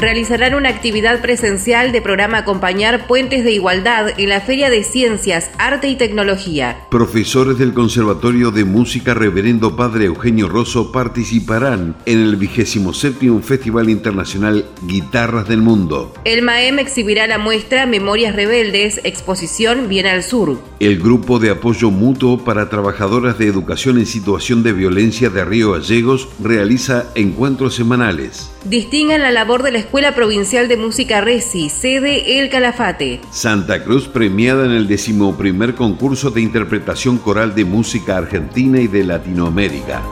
Realizarán 0.00 0.54
una 0.54 0.68
actividad 0.68 1.20
presencial 1.20 1.92
de 1.92 2.02
programa 2.02 2.38
Acompañar 2.38 3.06
Puentes 3.06 3.44
de 3.44 3.52
Igualdad 3.52 4.18
en 4.18 4.28
la 4.28 4.40
Feria 4.40 4.70
de 4.70 4.84
Ciencias, 4.84 5.50
Arte 5.58 5.88
y 5.88 5.96
Tecnología. 5.96 6.86
Profesores 6.90 7.58
del 7.58 7.74
Conservatorio 7.74 8.50
de 8.50 8.64
Música 8.64 9.14
Reverendo 9.14 9.76
Padre 9.76 10.06
Eugenio 10.06 10.48
Rosso 10.48 10.92
participarán 10.92 11.96
en 12.06 12.18
el 12.20 12.36
27 12.36 13.40
Festival 13.42 13.90
Internacional 13.90 14.64
Guitarras 14.82 15.48
del 15.48 15.62
Mundo. 15.62 16.14
El 16.24 16.42
MAEM 16.42 16.78
exhibirá 16.78 17.26
la 17.26 17.38
muestra 17.38 17.86
Memorias 17.86 18.34
Rebeldes, 18.34 19.00
exposición 19.04 19.88
Bien 19.88 20.06
al 20.06 20.22
Sur. 20.22 20.58
El 20.80 20.98
Grupo 20.98 21.38
de 21.38 21.50
Apoyo 21.50 21.90
Mutuo 21.90 22.44
para 22.44 22.68
Trabajadoras 22.68 23.38
de 23.38 23.46
Educación 23.46 23.98
en 23.98 24.06
Situación 24.06 24.62
de 24.62 24.72
Violencia 24.72 25.30
de 25.30 25.44
Río 25.44 25.72
Gallegos 25.72 26.28
realiza 26.42 27.06
encuentros 27.14 27.74
semanales. 27.74 28.50
Distingan 28.64 29.22
la 29.22 29.30
labor 29.30 29.62
de 29.62 29.72
la 29.72 29.78
Escuela 29.88 30.14
Provincial 30.14 30.68
de 30.68 30.76
Música 30.76 31.22
Resi, 31.22 31.70
sede 31.70 32.38
El 32.38 32.50
Calafate. 32.50 33.22
Santa 33.30 33.82
Cruz 33.82 34.06
premiada 34.06 34.66
en 34.66 34.72
el 34.72 34.86
decimoprimer 34.86 35.74
concurso 35.74 36.30
de 36.30 36.42
interpretación 36.42 37.16
coral 37.16 37.54
de 37.54 37.64
música 37.64 38.18
argentina 38.18 38.78
y 38.80 38.86
de 38.86 39.02
Latinoamérica. 39.04 40.02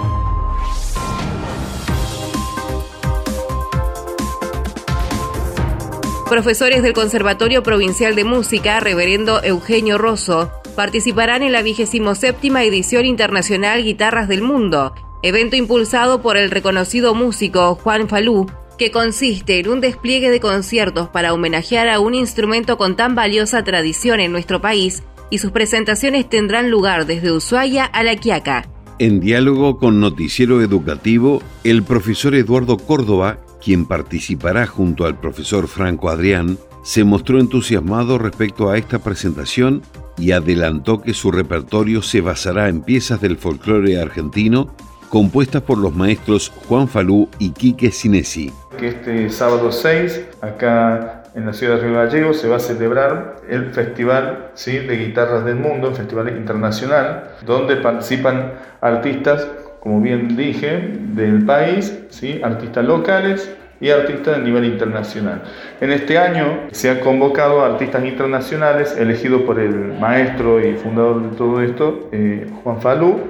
Profesores 6.30 6.82
del 6.82 6.94
Conservatorio 6.94 7.62
Provincial 7.62 8.14
de 8.16 8.24
Música, 8.24 8.80
Reverendo 8.80 9.44
Eugenio 9.44 9.98
Rosso, 9.98 10.50
participarán 10.74 11.42
en 11.42 11.52
la 11.52 11.60
27 11.60 12.38
edición 12.64 13.04
internacional 13.04 13.84
Guitarras 13.84 14.26
del 14.26 14.40
Mundo, 14.40 14.94
evento 15.20 15.54
impulsado 15.54 16.22
por 16.22 16.38
el 16.38 16.50
reconocido 16.50 17.14
músico 17.14 17.74
Juan 17.74 18.08
Falú, 18.08 18.46
que 18.78 18.90
consiste 18.90 19.58
en 19.58 19.68
un 19.68 19.80
despliegue 19.80 20.30
de 20.30 20.40
conciertos 20.40 21.08
para 21.08 21.32
homenajear 21.32 21.88
a 21.88 22.00
un 22.00 22.14
instrumento 22.14 22.76
con 22.76 22.96
tan 22.96 23.14
valiosa 23.14 23.64
tradición 23.64 24.20
en 24.20 24.32
nuestro 24.32 24.60
país 24.60 25.02
y 25.30 25.38
sus 25.38 25.50
presentaciones 25.50 26.28
tendrán 26.28 26.70
lugar 26.70 27.06
desde 27.06 27.32
Ushuaia 27.32 27.84
a 27.84 28.02
La 28.02 28.16
Quiaca. 28.16 28.68
En 28.98 29.20
diálogo 29.20 29.78
con 29.78 30.00
Noticiero 30.00 30.62
Educativo, 30.62 31.42
el 31.64 31.82
profesor 31.82 32.34
Eduardo 32.34 32.78
Córdoba, 32.78 33.40
quien 33.62 33.86
participará 33.86 34.66
junto 34.66 35.04
al 35.04 35.20
profesor 35.20 35.68
Franco 35.68 36.08
Adrián, 36.08 36.58
se 36.82 37.04
mostró 37.04 37.40
entusiasmado 37.40 38.16
respecto 38.16 38.70
a 38.70 38.78
esta 38.78 39.00
presentación 39.00 39.82
y 40.18 40.30
adelantó 40.30 41.02
que 41.02 41.14
su 41.14 41.30
repertorio 41.30 42.00
se 42.00 42.20
basará 42.20 42.68
en 42.68 42.80
piezas 42.80 43.20
del 43.20 43.36
folclore 43.36 44.00
argentino 44.00 44.74
compuestas 45.08 45.62
por 45.62 45.78
los 45.78 45.94
maestros 45.94 46.52
Juan 46.68 46.88
Falú 46.88 47.28
y 47.38 47.50
Quique 47.50 47.90
Sinesi. 47.90 48.52
Que 48.78 48.88
este 48.88 49.30
sábado 49.30 49.72
6, 49.72 50.26
acá 50.40 51.24
en 51.34 51.46
la 51.46 51.52
ciudad 51.52 51.76
de 51.76 51.82
Río 51.82 51.94
Gallegos, 51.94 52.40
se 52.40 52.48
va 52.48 52.56
a 52.56 52.60
celebrar 52.60 53.36
el 53.48 53.72
Festival 53.72 54.50
¿sí? 54.54 54.78
de 54.78 54.96
Guitarras 54.96 55.44
del 55.44 55.56
Mundo, 55.56 55.88
el 55.88 55.94
Festival 55.94 56.28
Internacional, 56.36 57.30
donde 57.44 57.76
participan 57.76 58.52
artistas, 58.80 59.46
como 59.80 60.00
bien 60.00 60.36
dije, 60.36 60.98
del 61.14 61.44
país, 61.44 61.98
¿sí? 62.10 62.40
artistas 62.42 62.84
locales 62.84 63.50
y 63.80 63.90
artistas 63.90 64.38
a 64.38 64.40
nivel 64.40 64.64
internacional. 64.64 65.42
En 65.80 65.92
este 65.92 66.18
año 66.18 66.60
se 66.72 66.90
han 66.90 67.00
convocado 67.00 67.62
artistas 67.64 68.04
internacionales 68.04 68.96
elegidos 68.98 69.42
por 69.42 69.60
el 69.60 69.98
maestro 70.00 70.66
y 70.66 70.74
fundador 70.74 71.30
de 71.30 71.36
todo 71.36 71.62
esto, 71.62 72.08
eh, 72.12 72.46
Juan 72.62 72.80
Falú, 72.80 73.20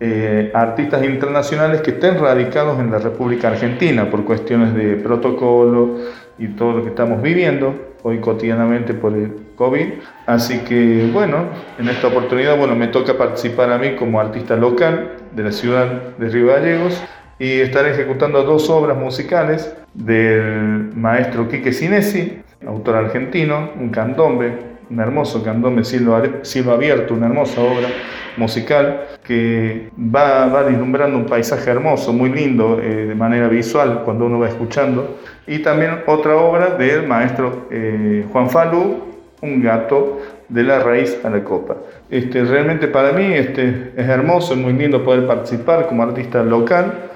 eh, 0.00 0.50
artistas 0.54 1.04
internacionales 1.04 1.80
que 1.80 1.92
estén 1.92 2.18
radicados 2.18 2.78
en 2.80 2.90
la 2.90 2.98
República 2.98 3.48
Argentina 3.48 4.10
por 4.10 4.24
cuestiones 4.24 4.74
de 4.74 4.96
protocolo 4.96 5.98
y 6.38 6.48
todo 6.48 6.72
lo 6.72 6.82
que 6.82 6.88
estamos 6.88 7.22
viviendo 7.22 7.94
hoy 8.02 8.18
cotidianamente 8.18 8.92
por 8.92 9.14
el 9.14 9.32
COVID. 9.56 9.86
Así 10.26 10.58
que 10.58 11.08
bueno, 11.12 11.46
en 11.78 11.88
esta 11.88 12.08
oportunidad 12.08 12.58
bueno, 12.58 12.74
me 12.74 12.88
toca 12.88 13.16
participar 13.16 13.70
a 13.70 13.78
mí 13.78 13.94
como 13.94 14.20
artista 14.20 14.56
local 14.56 15.12
de 15.32 15.42
la 15.42 15.52
ciudad 15.52 16.16
de 16.18 16.28
Río 16.28 16.48
Gallegos 16.48 17.02
y 17.38 17.60
estaré 17.60 17.92
ejecutando 17.92 18.42
dos 18.42 18.68
obras 18.70 18.98
musicales 18.98 19.74
del 19.94 20.90
maestro 20.94 21.48
Quique 21.48 21.72
Sinesi, 21.72 22.40
autor 22.66 22.96
argentino, 22.96 23.70
un 23.78 23.90
candombe 23.90 24.73
un 24.90 25.00
hermoso 25.00 25.42
candombe 25.42 25.84
cielo, 25.84 26.14
abierto, 26.14 27.14
una 27.14 27.26
hermosa 27.26 27.60
obra 27.60 27.88
musical 28.36 29.06
que 29.22 29.90
va, 29.96 30.46
va 30.46 30.64
vislumbrando 30.64 31.16
un 31.16 31.26
paisaje 31.26 31.70
hermoso, 31.70 32.12
muy 32.12 32.30
lindo 32.30 32.80
eh, 32.80 33.06
de 33.06 33.14
manera 33.14 33.48
visual 33.48 34.02
cuando 34.04 34.26
uno 34.26 34.38
va 34.38 34.48
escuchando. 34.48 35.18
Y 35.46 35.60
también 35.60 36.02
otra 36.06 36.36
obra 36.36 36.76
del 36.76 37.06
maestro 37.06 37.68
eh, 37.70 38.24
Juan 38.32 38.50
Falú, 38.50 39.14
Un 39.40 39.62
gato 39.62 40.20
de 40.48 40.62
la 40.62 40.78
raíz 40.78 41.18
a 41.22 41.30
la 41.30 41.44
copa. 41.44 41.76
Este, 42.10 42.44
realmente 42.44 42.88
para 42.88 43.12
mí 43.12 43.24
este, 43.34 43.92
es 43.96 44.08
hermoso, 44.08 44.54
es 44.54 44.60
muy 44.60 44.72
lindo 44.72 45.04
poder 45.04 45.26
participar 45.26 45.86
como 45.86 46.02
artista 46.02 46.42
local 46.42 47.10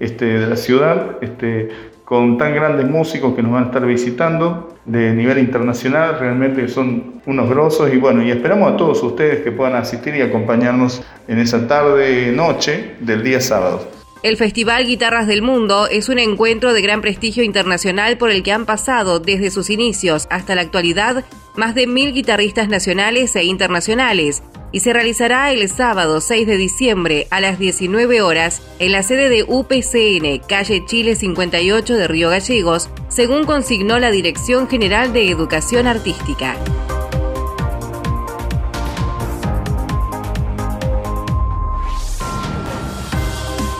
este, 0.00 0.24
de 0.24 0.46
la 0.46 0.56
ciudad, 0.56 1.16
este, 1.20 1.68
con 2.04 2.36
tan 2.36 2.54
grandes 2.54 2.88
músicos 2.88 3.34
que 3.34 3.42
nos 3.42 3.52
van 3.52 3.64
a 3.64 3.66
estar 3.66 3.86
visitando 3.86 4.76
de 4.84 5.12
nivel 5.14 5.38
internacional, 5.38 6.18
realmente 6.18 6.68
son 6.68 7.20
unos 7.26 7.48
grosos 7.48 7.92
y 7.92 7.96
bueno, 7.96 8.22
y 8.22 8.30
esperamos 8.30 8.72
a 8.72 8.76
todos 8.76 9.02
ustedes 9.02 9.42
que 9.42 9.52
puedan 9.52 9.74
asistir 9.74 10.14
y 10.14 10.20
acompañarnos 10.20 11.02
en 11.26 11.38
esa 11.38 11.66
tarde, 11.66 12.32
noche 12.32 12.96
del 13.00 13.22
día 13.22 13.40
sábado. 13.40 13.88
El 14.22 14.38
Festival 14.38 14.86
Guitarras 14.86 15.26
del 15.26 15.42
Mundo 15.42 15.86
es 15.86 16.08
un 16.08 16.18
encuentro 16.18 16.72
de 16.72 16.80
gran 16.80 17.02
prestigio 17.02 17.42
internacional 17.42 18.16
por 18.16 18.30
el 18.30 18.42
que 18.42 18.52
han 18.52 18.64
pasado 18.64 19.20
desde 19.20 19.50
sus 19.50 19.68
inicios 19.68 20.26
hasta 20.30 20.54
la 20.54 20.62
actualidad 20.62 21.24
más 21.56 21.74
de 21.74 21.86
mil 21.86 22.12
guitarristas 22.14 22.68
nacionales 22.68 23.36
e 23.36 23.44
internacionales 23.44 24.42
y 24.74 24.80
se 24.80 24.92
realizará 24.92 25.52
el 25.52 25.68
sábado 25.70 26.20
6 26.20 26.48
de 26.48 26.56
diciembre 26.56 27.28
a 27.30 27.40
las 27.40 27.60
19 27.60 28.22
horas 28.22 28.60
en 28.80 28.90
la 28.90 29.04
sede 29.04 29.28
de 29.28 29.44
UPCN, 29.44 30.44
calle 30.48 30.84
Chile 30.84 31.14
58 31.14 31.94
de 31.94 32.08
Río 32.08 32.28
Gallegos, 32.28 32.90
según 33.08 33.44
consignó 33.44 34.00
la 34.00 34.10
Dirección 34.10 34.68
General 34.68 35.12
de 35.12 35.30
Educación 35.30 35.86
Artística. 35.86 36.56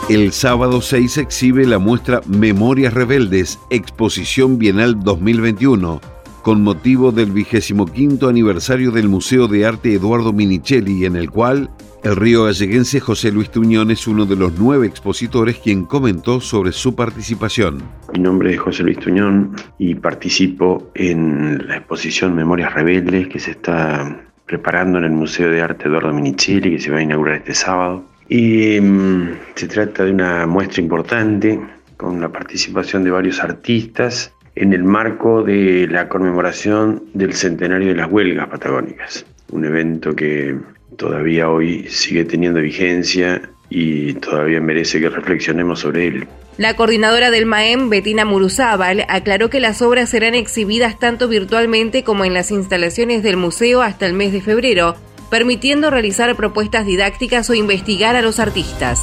El 0.07 0.31
sábado 0.31 0.81
6 0.81 1.17
exhibe 1.17 1.65
la 1.65 1.77
muestra 1.77 2.21
Memorias 2.25 2.93
Rebeldes, 2.93 3.59
Exposición 3.69 4.57
Bienal 4.57 5.03
2021 5.03 6.14
con 6.45 6.61
motivo 6.61 7.11
del 7.11 7.31
vigésimo 7.31 7.87
quinto 7.87 8.29
aniversario 8.29 8.91
del 8.91 9.09
Museo 9.09 9.47
de 9.47 9.65
Arte 9.65 9.95
Eduardo 9.95 10.31
Minichelli, 10.31 11.05
en 11.05 11.15
el 11.15 11.31
cual 11.31 11.71
el 12.03 12.15
río 12.15 12.43
galleguense 12.43 12.99
José 12.99 13.31
Luis 13.31 13.49
Tuñón 13.49 13.89
es 13.89 14.05
uno 14.05 14.27
de 14.27 14.35
los 14.35 14.53
nueve 14.59 14.85
expositores 14.85 15.57
quien 15.57 15.85
comentó 15.85 16.39
sobre 16.39 16.71
su 16.71 16.93
participación. 16.93 17.81
Mi 18.13 18.19
nombre 18.19 18.53
es 18.53 18.59
José 18.59 18.83
Luis 18.83 18.99
Tuñón 18.99 19.55
y 19.79 19.95
participo 19.95 20.91
en 20.93 21.67
la 21.67 21.77
exposición 21.77 22.35
Memorias 22.35 22.75
Rebeldes 22.75 23.27
que 23.27 23.39
se 23.39 23.49
está 23.49 24.15
preparando 24.45 24.99
en 24.99 25.05
el 25.05 25.13
Museo 25.13 25.49
de 25.49 25.63
Arte 25.63 25.87
Eduardo 25.87 26.13
Minichelli, 26.13 26.75
que 26.75 26.79
se 26.79 26.91
va 26.91 26.99
a 26.99 27.01
inaugurar 27.01 27.37
este 27.37 27.55
sábado. 27.55 28.05
Y 28.29 28.79
mm, 28.79 29.29
se 29.55 29.67
trata 29.67 30.05
de 30.05 30.11
una 30.11 30.45
muestra 30.45 30.79
importante 30.79 31.59
con 31.97 32.21
la 32.21 32.29
participación 32.29 33.03
de 33.03 33.09
varios 33.09 33.39
artistas 33.39 34.34
en 34.55 34.73
el 34.73 34.83
marco 34.83 35.43
de 35.43 35.87
la 35.87 36.07
conmemoración 36.07 37.03
del 37.13 37.33
centenario 37.33 37.89
de 37.89 37.95
las 37.95 38.09
huelgas 38.09 38.47
patagónicas, 38.47 39.25
un 39.51 39.65
evento 39.65 40.15
que 40.15 40.57
todavía 40.97 41.49
hoy 41.49 41.85
sigue 41.89 42.23
teniendo 42.23 42.61
vigencia 42.61 43.41
y 43.69 44.13
todavía 44.13 44.61
merece 44.61 44.99
que 44.99 45.09
reflexionemos 45.09 45.79
sobre 45.79 46.07
él. 46.07 46.27
La 46.57 46.75
coordinadora 46.75 47.31
del 47.31 47.45
MAEM, 47.45 47.89
Betina 47.89 48.23
Muruzábal, 48.23 49.05
aclaró 49.09 49.49
que 49.49 49.59
las 49.59 49.81
obras 49.81 50.09
serán 50.09 50.35
exhibidas 50.35 50.97
tanto 50.99 51.27
virtualmente 51.27 52.03
como 52.05 52.23
en 52.23 52.33
las 52.33 52.51
instalaciones 52.51 53.23
del 53.23 53.35
museo 53.35 53.81
hasta 53.81 54.05
el 54.05 54.13
mes 54.13 54.31
de 54.31 54.39
febrero, 54.39 54.95
permitiendo 55.29 55.89
realizar 55.91 56.33
propuestas 56.35 56.85
didácticas 56.85 57.49
o 57.49 57.55
investigar 57.55 58.15
a 58.15 58.21
los 58.21 58.39
artistas. 58.39 59.01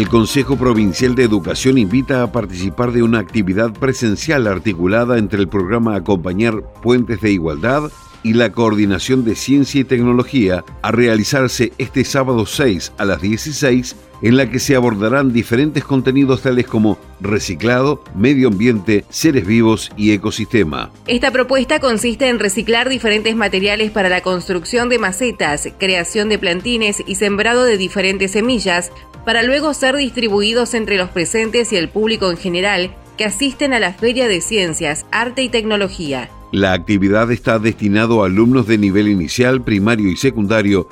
El 0.00 0.08
Consejo 0.08 0.56
Provincial 0.56 1.14
de 1.14 1.24
Educación 1.24 1.76
invita 1.76 2.22
a 2.22 2.32
participar 2.32 2.90
de 2.90 3.02
una 3.02 3.18
actividad 3.18 3.70
presencial 3.70 4.46
articulada 4.46 5.18
entre 5.18 5.38
el 5.40 5.46
programa 5.46 5.94
Acompañar 5.94 6.62
Puentes 6.80 7.20
de 7.20 7.32
Igualdad 7.32 7.92
y 8.22 8.32
la 8.32 8.50
Coordinación 8.50 9.24
de 9.24 9.34
Ciencia 9.34 9.82
y 9.82 9.84
Tecnología 9.84 10.64
a 10.80 10.90
realizarse 10.90 11.74
este 11.76 12.06
sábado 12.06 12.46
6 12.46 12.94
a 12.96 13.04
las 13.04 13.20
16 13.20 13.94
en 14.22 14.36
la 14.36 14.50
que 14.50 14.58
se 14.58 14.76
abordarán 14.76 15.32
diferentes 15.32 15.84
contenidos 15.84 16.42
tales 16.42 16.66
como 16.66 16.98
reciclado, 17.20 18.02
medio 18.14 18.48
ambiente, 18.48 19.04
seres 19.08 19.46
vivos 19.46 19.90
y 19.96 20.12
ecosistema. 20.12 20.90
Esta 21.06 21.30
propuesta 21.30 21.80
consiste 21.80 22.28
en 22.28 22.38
reciclar 22.38 22.88
diferentes 22.88 23.34
materiales 23.36 23.90
para 23.90 24.08
la 24.08 24.22
construcción 24.22 24.88
de 24.88 24.98
macetas, 24.98 25.68
creación 25.78 26.28
de 26.28 26.38
plantines 26.38 27.02
y 27.06 27.14
sembrado 27.16 27.64
de 27.64 27.76
diferentes 27.76 28.32
semillas, 28.32 28.92
para 29.24 29.42
luego 29.42 29.74
ser 29.74 29.96
distribuidos 29.96 30.74
entre 30.74 30.96
los 30.96 31.10
presentes 31.10 31.72
y 31.72 31.76
el 31.76 31.88
público 31.88 32.30
en 32.30 32.36
general 32.36 32.94
que 33.18 33.26
asisten 33.26 33.74
a 33.74 33.80
la 33.80 33.92
Feria 33.92 34.28
de 34.28 34.40
Ciencias, 34.40 35.04
Arte 35.10 35.42
y 35.42 35.50
Tecnología. 35.50 36.30
La 36.52 36.72
actividad 36.72 37.30
está 37.30 37.58
destinado 37.58 38.22
a 38.22 38.26
alumnos 38.26 38.66
de 38.66 38.78
nivel 38.78 39.08
inicial, 39.08 39.62
primario 39.62 40.10
y 40.10 40.16
secundario 40.16 40.88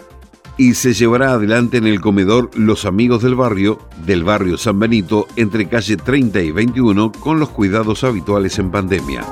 y 0.58 0.74
se 0.74 0.92
llevará 0.92 1.32
adelante 1.32 1.78
en 1.78 1.86
el 1.86 2.00
comedor 2.00 2.50
Los 2.54 2.84
Amigos 2.84 3.22
del 3.22 3.36
Barrio, 3.36 3.78
del 4.04 4.24
barrio 4.24 4.58
San 4.58 4.78
Benito, 4.78 5.28
entre 5.36 5.68
calle 5.68 5.96
30 5.96 6.42
y 6.42 6.50
21, 6.50 7.12
con 7.12 7.38
los 7.38 7.48
cuidados 7.48 8.02
habituales 8.02 8.58
en 8.58 8.70
pandemia. 8.72 9.24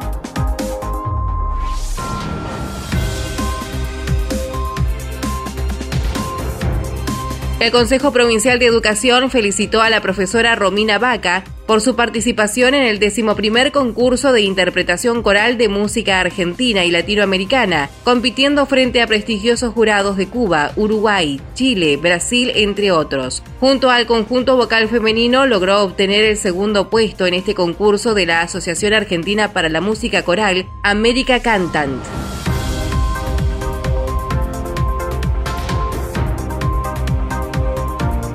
El 7.58 7.70
Consejo 7.70 8.12
Provincial 8.12 8.58
de 8.58 8.66
Educación 8.66 9.30
felicitó 9.30 9.80
a 9.80 9.88
la 9.88 10.02
profesora 10.02 10.54
Romina 10.56 10.98
Vaca 10.98 11.42
por 11.66 11.80
su 11.80 11.96
participación 11.96 12.74
en 12.74 12.82
el 12.82 12.98
decimoprimer 12.98 13.72
concurso 13.72 14.32
de 14.32 14.42
interpretación 14.42 15.22
coral 15.22 15.56
de 15.56 15.70
música 15.70 16.20
argentina 16.20 16.84
y 16.84 16.90
latinoamericana, 16.90 17.88
compitiendo 18.04 18.66
frente 18.66 19.00
a 19.00 19.06
prestigiosos 19.06 19.72
jurados 19.72 20.18
de 20.18 20.28
Cuba, 20.28 20.72
Uruguay, 20.76 21.40
Chile, 21.54 21.96
Brasil, 21.96 22.52
entre 22.54 22.92
otros. 22.92 23.42
Junto 23.58 23.88
al 23.88 24.04
conjunto 24.04 24.58
vocal 24.58 24.88
femenino 24.88 25.46
logró 25.46 25.82
obtener 25.82 26.26
el 26.26 26.36
segundo 26.36 26.90
puesto 26.90 27.26
en 27.26 27.32
este 27.32 27.54
concurso 27.54 28.12
de 28.12 28.26
la 28.26 28.42
Asociación 28.42 28.92
Argentina 28.92 29.54
para 29.54 29.70
la 29.70 29.80
Música 29.80 30.22
Coral, 30.22 30.66
América 30.82 31.40
Cantant. 31.40 32.02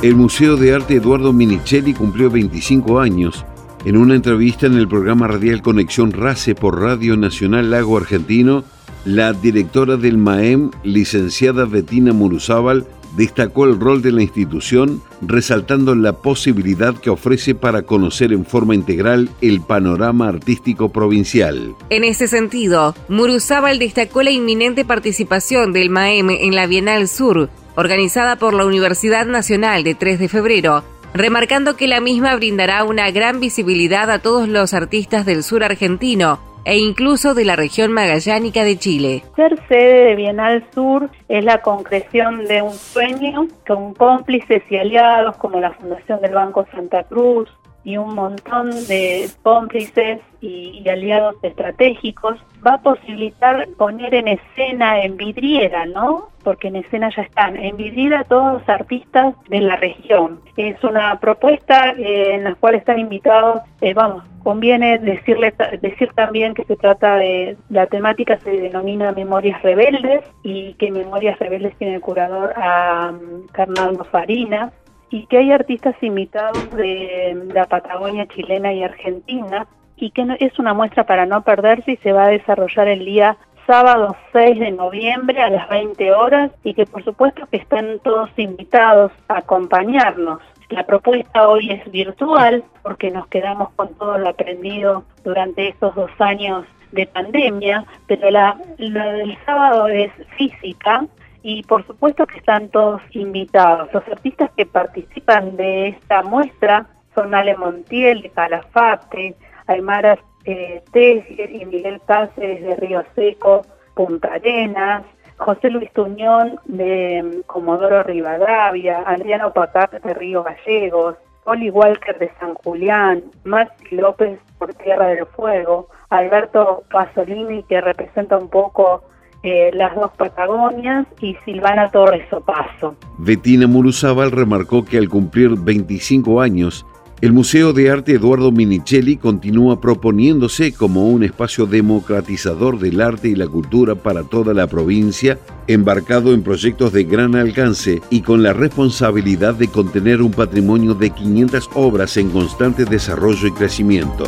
El 0.01 0.15
Museo 0.15 0.57
de 0.57 0.74
Arte 0.74 0.95
Eduardo 0.95 1.31
Minichelli 1.31 1.94
cumplió 1.94 2.31
25 2.31 3.00
años. 3.00 3.45
En 3.86 3.98
una 3.98 4.15
entrevista 4.15 4.65
en 4.65 4.74
el 4.74 4.88
programa 4.88 5.27
radial 5.27 5.62
Conexión 5.62 6.12
RACE 6.12 6.56
por 6.56 6.81
Radio 6.81 7.15
Nacional 7.18 7.69
Lago 7.69 7.98
Argentino, 7.98 8.63
la 9.06 9.31
directora 9.33 9.98
del 9.98 10.18
MAEM, 10.18 10.71
licenciada 10.83 11.65
Bettina 11.65 12.13
Muruzábal, 12.13 12.88
destacó 13.15 13.65
el 13.65 13.80
rol 13.80 14.01
de 14.01 14.12
la 14.12 14.24
institución, 14.24 15.03
resaltando 15.21 15.94
la 15.94 16.13
posibilidad 16.13 16.95
que 16.95 17.12
ofrece 17.12 17.53
para 17.53 17.83
conocer 17.83 18.33
en 18.33 18.44
forma 18.44 18.74
integral 18.74 19.30
el 19.42 19.62
panorama 19.62 20.30
artístico 20.30 20.89
provincial. 20.89 21.75
En 21.92 22.03
ese 22.03 22.27
sentido, 22.27 22.95
Muruzábal 23.07 23.77
destacó 23.77 24.24
la 24.24 24.31
inminente 24.31 24.83
participación 24.83 25.74
del 25.74 25.92
MAEM 25.92 26.31
en 26.31 26.56
la 26.56 26.65
Bienal 26.65 27.07
Sur, 27.07 27.50
organizada 27.76 28.36
por 28.36 28.54
la 28.54 28.66
Universidad 28.66 29.26
Nacional 29.26 29.84
de 29.84 29.96
3 29.96 30.20
de 30.20 30.30
febrero, 30.30 30.84
remarcando 31.14 31.76
que 31.76 31.88
la 31.88 32.00
misma 32.00 32.36
brindará 32.36 32.84
una 32.84 33.12
gran 33.12 33.40
visibilidad 33.40 34.10
a 34.10 34.20
todos 34.20 34.48
los 34.48 34.74
artistas 34.74 35.26
del 35.26 35.44
sur 35.44 35.64
argentino 35.64 36.40
e 36.64 36.78
incluso 36.78 37.34
de 37.34 37.46
la 37.46 37.56
región 37.56 37.92
magallánica 37.92 38.64
de 38.64 38.78
Chile. 38.78 39.24
Ser 39.36 39.58
sede 39.68 40.06
de 40.06 40.16
Bienal 40.16 40.66
Sur 40.74 41.10
es 41.28 41.44
la 41.44 41.62
concreción 41.62 42.46
de 42.46 42.62
un 42.62 42.74
sueño 42.74 43.48
con 43.68 43.94
cómplices 43.94 44.64
y 44.70 44.78
aliados 44.78 45.38
como 45.38 45.60
la 45.60 45.72
Fundación 45.72 46.22
del 46.22 46.34
Banco 46.34 46.66
Santa 46.72 47.04
Cruz, 47.04 47.50
y 47.83 47.98
un 47.98 48.16
montón 48.16 48.69
de 48.88 49.30
cómplices 49.44 50.19
y, 50.42 50.88
aliados 50.89 51.36
estratégicos, 51.44 52.38
va 52.66 52.75
a 52.75 52.81
posibilitar 52.81 53.68
poner 53.78 54.13
en 54.13 54.28
escena, 54.28 55.04
en 55.04 55.18
vidriera, 55.18 55.86
¿no? 55.86 56.30
Porque 56.44 56.69
en 56.69 56.78
escena 56.78 57.12
ya 57.16 57.22
están, 57.24 57.56
en 57.57 57.78
vidriera 57.78 58.24
todos 58.24 58.60
los 58.60 58.69
artistas 58.69 59.36
de 59.50 59.62
la 59.62 59.75
región. 59.75 60.42
Es 60.57 60.83
una 60.83 61.19
propuesta 61.19 61.92
eh, 61.92 62.36
en 62.36 62.44
la 62.44 62.56
cual 62.56 62.75
están 62.75 63.00
invitados, 63.00 63.62
eh, 63.81 63.94
vamos, 63.94 64.24
conviene 64.44 64.98
decirle, 64.98 65.54
decir 65.81 66.10
también 66.16 66.54
que 66.54 66.63
se 66.63 66.75
trata 66.75 67.18
de, 67.18 67.57
la 67.69 67.86
temática 67.88 68.39
se 68.39 68.51
denomina 68.51 69.12
Memorias 69.12 69.62
Rebeldes 69.62 70.22
y 70.44 70.74
que 70.75 70.92
Memorias 70.92 71.38
Rebeldes 71.39 71.75
tiene 71.77 71.95
el 71.95 72.01
curador 72.01 72.54
a 72.56 73.12
um, 73.12 74.04
Farina, 74.12 74.72
y 75.12 75.25
que 75.28 75.38
hay 75.38 75.52
artistas 75.52 75.96
invitados 76.02 76.72
de 76.72 77.50
la 77.54 77.66
Patagonia 77.66 78.25
chilena 78.28 78.74
y 78.74 78.84
argentina 78.84 79.68
y 79.98 80.12
que 80.12 80.25
es 80.40 80.58
una 80.58 80.74
muestra 80.74 81.06
para 81.06 81.25
no 81.25 81.44
perderse 81.44 81.92
y 81.92 81.98
se 81.98 82.13
va 82.13 82.25
a 82.25 82.30
desarrollar 82.30 82.88
el 82.88 83.06
día 83.06 83.38
sábado 83.68 84.16
6 84.31 84.60
de 84.60 84.72
noviembre 84.72 85.42
a 85.42 85.50
las 85.50 85.69
20 85.69 86.12
horas 86.13 86.52
y 86.63 86.74
que 86.74 86.86
por 86.86 87.04
supuesto 87.04 87.46
que 87.52 87.58
están 87.58 88.00
todos 88.00 88.30
invitados 88.38 89.12
a 89.28 89.40
acompañarnos. 89.40 90.40
La 90.69 90.86
propuesta 90.86 91.50
hoy 91.50 91.69
es 91.69 91.92
virtual 91.92 92.63
porque 92.81 93.12
nos 93.12 93.28
quedamos 93.28 93.69
con 93.75 93.94
todo 93.96 94.18
lo 94.18 94.30
aprendido 94.30 95.04
durante 95.24 95.68
estos 95.68 95.94
dos 95.94 96.12
años 96.19 96.66
de 96.94 97.06
pandemia, 97.06 97.86
pero 98.08 98.31
la 98.31 98.58
del 98.78 99.38
sábado 99.46 99.88
es 99.88 100.12
física 100.38 101.06
y 101.44 101.64
por 101.64 101.86
supuesto 101.88 102.26
que 102.28 102.38
están 102.38 102.70
todos 102.70 103.02
invitados. 103.12 103.90
Los 103.94 104.08
artistas 104.08 104.52
que 104.56 104.66
participan 104.66 105.56
de 105.56 105.90
esta 105.90 106.22
muestra 106.24 106.88
son 107.16 107.34
Ale 107.34 107.58
Montiel 107.58 108.22
de 108.22 108.30
Calafate, 108.30 109.36
Aymara 109.68 110.18
eh, 110.46 110.84
y 110.94 111.66
Miguel 111.66 112.02
Cáceres 112.06 112.62
de 112.62 112.76
Río 112.76 113.04
Seco, 113.16 113.62
Punta 113.96 114.34
Arenas, 114.34 115.04
José 115.38 115.70
Luis 115.70 115.92
Tuñón 115.94 116.60
de 116.66 117.24
mm, 117.24 117.42
Comodoro 117.48 118.04
Rivadavia, 118.04 119.04
Adriano 119.06 119.54
Patar 119.54 120.02
de 120.02 120.14
Río 120.14 120.44
Gallegos, 120.44 121.16
Oli 121.46 121.72
Walker 121.72 122.18
de 122.20 122.32
San 122.40 122.54
Julián, 122.56 123.24
Maxi 123.44 123.96
López 123.96 124.40
por 124.60 124.74
Tierra 124.75 125.08
del 125.08 125.25
Fuego, 125.25 125.89
Alberto 126.12 126.84
Pasolini 126.92 127.63
que 127.63 127.82
representa 127.82 128.38
un 128.38 128.50
poco 128.50 129.04
eh, 129.43 129.71
las 129.74 129.95
dos 129.95 130.12
Patagonias 130.17 131.07
y 131.19 131.36
Silvana 131.45 131.89
Torres 131.89 132.31
Opaso. 132.31 132.95
Bettina 133.17 133.67
Muruzábal 133.67 134.31
remarcó 134.31 134.86
que 134.86 134.98
al 134.98 135.10
cumplir 135.10 135.51
25 135.57 136.41
años, 136.41 136.86
el 137.21 137.33
Museo 137.33 137.71
de 137.71 137.91
Arte 137.91 138.13
Eduardo 138.13 138.51
Minichelli 138.51 139.15
continúa 139.17 139.79
proponiéndose 139.79 140.74
como 140.74 141.07
un 141.07 141.24
espacio 141.24 141.67
democratizador 141.67 142.79
del 142.79 143.00
arte 143.00 143.29
y 143.29 143.36
la 143.36 143.45
cultura 143.48 143.93
para 143.93 144.24
toda 144.24 144.55
la 144.55 144.65
provincia, 144.65 145.38
embarcado 145.67 146.33
en 146.33 146.41
proyectos 146.41 146.93
de 146.93 147.03
gran 147.03 147.36
alcance 147.36 148.01
y 148.10 148.21
con 148.21 148.41
la 148.41 148.53
responsabilidad 148.53 149.53
de 149.53 149.67
contener 149.67 150.24
un 150.24 150.31
patrimonio 150.31 150.95
de 150.95 151.12
500 151.12 151.69
obras 151.75 152.17
en 152.17 152.31
constante 152.31 152.86
desarrollo 152.86 153.48
y 153.48 153.51
crecimiento. 153.51 154.24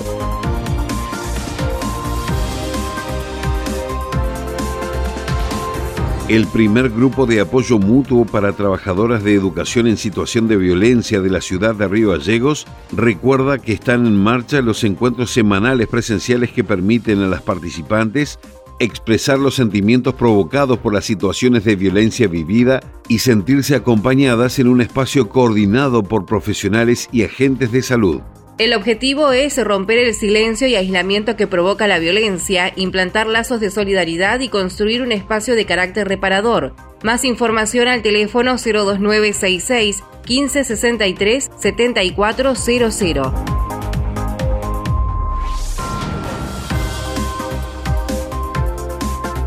El 6.29 6.47
primer 6.47 6.89
grupo 6.89 7.25
de 7.25 7.41
apoyo 7.41 7.77
mutuo 7.79 8.25
para 8.25 8.53
trabajadoras 8.53 9.25
de 9.25 9.33
educación 9.33 9.87
en 9.87 9.97
situación 9.97 10.47
de 10.47 10.55
violencia 10.55 11.19
de 11.19 11.29
la 11.29 11.41
ciudad 11.41 11.75
de 11.75 11.85
Río 11.89 12.11
Gallegos 12.11 12.65
recuerda 12.93 13.57
que 13.57 13.73
están 13.73 14.07
en 14.07 14.15
marcha 14.15 14.61
los 14.61 14.85
encuentros 14.85 15.31
semanales 15.31 15.87
presenciales 15.87 16.49
que 16.53 16.63
permiten 16.63 17.21
a 17.21 17.27
las 17.27 17.41
participantes 17.41 18.39
expresar 18.79 19.37
los 19.37 19.55
sentimientos 19.55 20.13
provocados 20.13 20.79
por 20.79 20.93
las 20.93 21.03
situaciones 21.03 21.65
de 21.65 21.75
violencia 21.75 22.29
vivida 22.29 22.79
y 23.09 23.19
sentirse 23.19 23.75
acompañadas 23.75 24.59
en 24.59 24.69
un 24.69 24.79
espacio 24.79 25.27
coordinado 25.27 26.03
por 26.03 26.25
profesionales 26.25 27.09
y 27.11 27.23
agentes 27.23 27.73
de 27.73 27.81
salud. 27.81 28.21
El 28.59 28.73
objetivo 28.73 29.31
es 29.31 29.61
romper 29.63 29.97
el 29.97 30.13
silencio 30.13 30.67
y 30.67 30.75
aislamiento 30.75 31.35
que 31.35 31.47
provoca 31.47 31.87
la 31.87 31.97
violencia, 31.97 32.71
implantar 32.75 33.25
lazos 33.25 33.59
de 33.59 33.71
solidaridad 33.71 34.41
y 34.41 34.49
construir 34.49 35.01
un 35.01 35.11
espacio 35.11 35.55
de 35.55 35.65
carácter 35.65 36.07
reparador. 36.07 36.75
Más 37.01 37.25
información 37.25 37.87
al 37.87 38.03
teléfono 38.03 38.57
02966 38.57 40.03
1563 40.27 41.49
7400. 41.57 43.62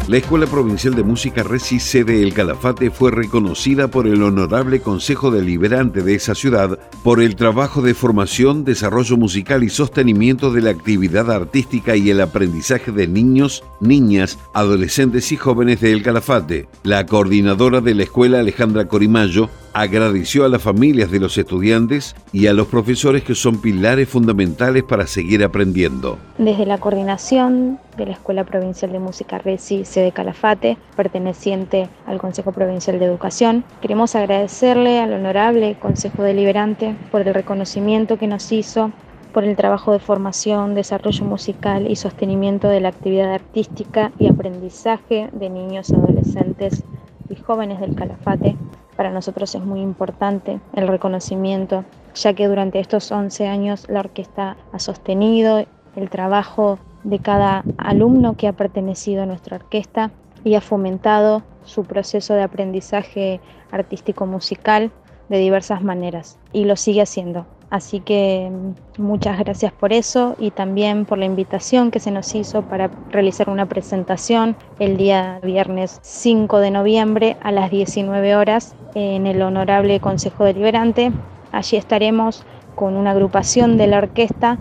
La 0.09 0.19
Escuela 0.19 0.47
Provincial 0.47 0.95
de 0.95 1.03
Música 1.03 1.43
Reci 1.43 1.81
sede 1.81 2.23
El 2.23 2.33
Calafate 2.33 2.93
fue 2.93 3.11
reconocida 3.11 3.89
por 3.89 4.07
el 4.07 4.23
Honorable 4.23 4.79
Consejo 4.79 5.33
Deliberante 5.33 6.01
de 6.01 6.15
esa 6.15 6.37
ciudad 6.37 6.79
por 7.03 7.21
el 7.21 7.35
trabajo 7.35 7.83
de 7.83 7.93
formación, 7.93 8.65
desarrollo 8.65 9.17
musical 9.17 9.65
y 9.65 9.69
sostenimiento 9.69 10.53
de 10.53 10.63
la 10.63 10.71
actividad 10.71 11.33
artística 11.33 11.97
y 11.97 12.11
el 12.11 12.21
aprendizaje 12.21 12.93
de 12.93 13.09
niños, 13.09 13.65
niñas, 13.81 14.39
adolescentes 14.55 15.33
y 15.33 15.37
jóvenes 15.37 15.81
de 15.81 15.91
El 15.91 16.05
Calafate. 16.05 16.69
La 16.85 17.05
coordinadora 17.05 17.81
de 17.81 17.97
la 17.97 18.05
escuela, 18.05 18.39
Alejandra 18.39 18.87
Corimayo, 18.87 19.51
agradeció 19.83 20.47
a 20.47 20.49
las 20.49 20.63
familias 20.63 21.11
de 21.11 21.21
los 21.21 21.37
estudiantes 21.37 22.17
y 22.33 22.47
a 22.47 22.55
los 22.55 22.67
profesores 22.67 23.23
que 23.23 23.35
son 23.35 23.61
pilares 23.61 24.09
fundamentales 24.09 24.83
para 24.85 25.07
seguir 25.07 25.45
aprendiendo. 25.45 26.19
Desde 26.39 26.65
la 26.65 26.79
coordinación 26.79 27.79
de 27.99 28.07
la 28.07 28.13
Escuela 28.13 28.45
Provincial 28.45 28.91
de 28.91 29.01
Música 29.01 29.37
Reci, 29.37 29.85
sede 29.85 30.13
Calafate, 30.13 30.79
perteneciente 30.97 31.91
al 32.07 32.19
Consejo 32.19 32.53
Provincial 32.53 32.99
de 32.99 33.05
Educación, 33.05 33.65
queremos 33.83 34.15
agradecerle 34.15 34.99
al 34.99 35.13
honorable 35.13 35.77
Consejo 35.79 36.23
Deliberante 36.23 36.97
por 37.13 37.29
el 37.29 37.35
reconocimiento 37.35 38.17
que 38.17 38.29
nos 38.29 38.51
hizo 38.53 38.93
por 39.35 39.45
el 39.45 39.57
trabajo 39.57 39.93
de 39.93 39.99
formación, 39.99 40.75
desarrollo 40.75 41.27
musical 41.27 41.91
y 41.91 41.97
sostenimiento 41.97 42.69
de 42.69 42.81
la 42.81 42.89
actividad 42.89 43.35
artística 43.35 44.11
y 44.19 44.29
aprendizaje 44.29 45.29
de 45.35 45.51
niños, 45.51 45.93
adolescentes 45.93 46.83
y 47.29 47.35
jóvenes 47.35 47.79
del 47.81 47.95
Calafate 47.95 48.57
para 48.97 49.11
nosotros 49.11 49.55
es 49.55 49.63
muy 49.63 49.81
importante 49.81 50.61
el 50.75 50.89
reconocimiento, 50.89 51.85
ya 52.15 52.33
que 52.33 52.49
durante 52.49 52.81
estos 52.81 53.13
11 53.13 53.47
años 53.47 53.87
la 53.89 54.01
orquesta 54.01 54.57
ha 54.73 54.79
sostenido 54.79 55.65
el 55.97 56.11
trabajo 56.11 56.79
de 57.05 57.19
cada 57.21 57.63
alumno 57.79 58.37
que 58.37 58.49
ha 58.49 58.53
pertenecido 58.53 59.23
a 59.23 59.27
nuestra 59.27 59.57
orquesta 59.57 60.11
y 60.45 60.55
ha 60.55 60.61
fomentado 60.61 61.43
su 61.65 61.85
proceso 61.85 62.35
de 62.35 62.43
aprendizaje 62.43 63.41
artístico 63.71 64.27
musical 64.27 64.91
de 65.29 65.39
diversas 65.39 65.83
maneras 65.83 66.39
y 66.53 66.65
lo 66.65 66.77
sigue 66.77 67.03
haciendo. 67.03 67.47
Así 67.77 68.01
que 68.01 68.51
mm, 68.51 69.03
muchas 69.03 69.39
gracias 69.39 69.71
por 69.71 69.93
eso 69.93 70.35
y 70.39 70.51
también 70.51 71.05
por 71.05 71.19
la 71.19 71.27
invitación 71.27 71.91
que 71.91 72.01
se 72.01 72.11
nos 72.11 72.35
hizo 72.35 72.63
para 72.63 72.91
realizar 73.11 73.51
una 73.51 73.67
presentación 73.67 74.57
el 74.79 74.97
día 74.97 75.41
viernes 75.43 75.99
5 76.01 76.61
de 76.61 76.71
noviembre 76.71 77.37
a 77.43 77.53
las 77.53 77.71
19 77.71 78.35
horas 78.35 78.75
en 78.95 79.27
el 79.27 79.43
Honorable 79.43 80.01
Consejo 80.01 80.45
Deliberante. 80.45 81.13
Allí 81.53 81.77
estaremos 81.77 82.47
con 82.75 82.97
una 82.97 83.11
agrupación 83.11 83.77
de 83.77 83.89
la 83.89 83.99
orquesta 83.99 84.57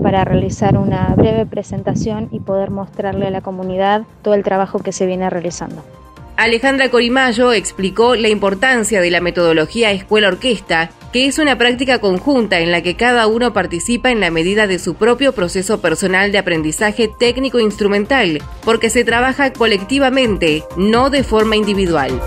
para 0.00 0.24
realizar 0.24 0.78
una 0.78 1.12
breve 1.16 1.46
presentación 1.46 2.28
y 2.30 2.38
poder 2.38 2.70
mostrarle 2.70 3.26
a 3.26 3.30
la 3.30 3.40
comunidad 3.40 4.02
todo 4.22 4.34
el 4.34 4.44
trabajo 4.44 4.78
que 4.78 4.92
se 4.92 5.06
viene 5.06 5.28
realizando. 5.28 5.82
Alejandra 6.36 6.90
Corimayo 6.90 7.52
explicó 7.52 8.16
la 8.16 8.28
importancia 8.28 9.00
de 9.00 9.10
la 9.12 9.20
metodología 9.20 9.92
escuela-orquesta, 9.92 10.90
que 11.12 11.26
es 11.26 11.38
una 11.38 11.56
práctica 11.56 12.00
conjunta 12.00 12.58
en 12.58 12.72
la 12.72 12.82
que 12.82 12.96
cada 12.96 13.28
uno 13.28 13.52
participa 13.52 14.10
en 14.10 14.18
la 14.18 14.32
medida 14.32 14.66
de 14.66 14.80
su 14.80 14.94
propio 14.94 15.32
proceso 15.32 15.80
personal 15.80 16.32
de 16.32 16.38
aprendizaje 16.38 17.06
técnico-instrumental, 17.06 18.42
porque 18.64 18.90
se 18.90 19.04
trabaja 19.04 19.52
colectivamente, 19.52 20.64
no 20.76 21.08
de 21.08 21.22
forma 21.22 21.54
individual. 21.54 22.20